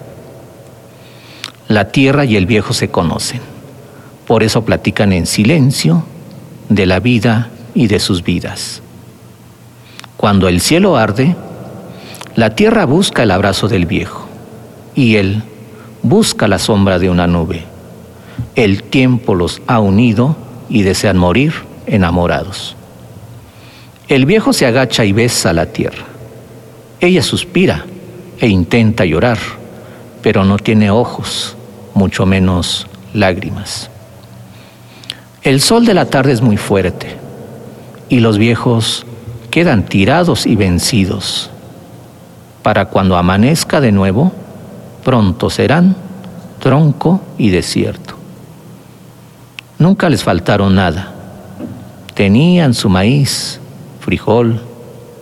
la 1.67 1.89
tierra 1.89 2.25
y 2.25 2.35
el 2.35 2.45
viejo 2.45 2.73
se 2.73 2.89
conocen 2.89 3.41
por 4.27 4.43
eso 4.43 4.63
platican 4.63 5.13
en 5.13 5.25
silencio 5.25 6.03
de 6.69 6.85
la 6.85 6.99
vida 6.99 7.49
y 7.73 7.87
de 7.87 7.99
sus 7.99 8.23
vidas 8.23 8.81
cuando 10.21 10.47
el 10.47 10.61
cielo 10.61 10.97
arde, 10.97 11.35
la 12.35 12.51
tierra 12.51 12.85
busca 12.85 13.23
el 13.23 13.31
abrazo 13.31 13.67
del 13.67 13.87
viejo 13.87 14.27
y 14.93 15.15
él 15.15 15.41
busca 16.03 16.47
la 16.47 16.59
sombra 16.59 16.99
de 16.99 17.09
una 17.09 17.25
nube. 17.25 17.63
El 18.53 18.83
tiempo 18.83 19.33
los 19.33 19.63
ha 19.65 19.79
unido 19.79 20.35
y 20.69 20.83
desean 20.83 21.17
morir 21.17 21.55
enamorados. 21.87 22.75
El 24.09 24.27
viejo 24.27 24.53
se 24.53 24.67
agacha 24.67 25.05
y 25.05 25.11
besa 25.11 25.53
la 25.53 25.65
tierra. 25.65 26.05
Ella 27.01 27.23
suspira 27.23 27.83
e 28.39 28.47
intenta 28.47 29.05
llorar, 29.05 29.39
pero 30.21 30.45
no 30.45 30.59
tiene 30.59 30.91
ojos, 30.91 31.55
mucho 31.95 32.27
menos 32.27 32.85
lágrimas. 33.11 33.89
El 35.41 35.61
sol 35.61 35.87
de 35.87 35.95
la 35.95 36.05
tarde 36.05 36.31
es 36.31 36.43
muy 36.43 36.57
fuerte 36.57 37.15
y 38.07 38.19
los 38.19 38.37
viejos 38.37 39.07
quedan 39.49 39.85
tirados 39.85 40.45
y 40.45 40.55
vencidos. 40.55 41.49
Para 42.61 42.85
cuando 42.85 43.17
amanezca 43.17 43.81
de 43.81 43.91
nuevo, 43.91 44.31
pronto 45.03 45.49
serán 45.49 45.95
tronco 46.59 47.19
y 47.39 47.49
desierto. 47.49 48.13
Nunca 49.79 50.07
les 50.07 50.23
faltaron 50.23 50.75
nada. 50.75 51.11
Tenían 52.13 52.75
su 52.75 52.89
maíz, 52.89 53.59
frijol, 54.01 54.61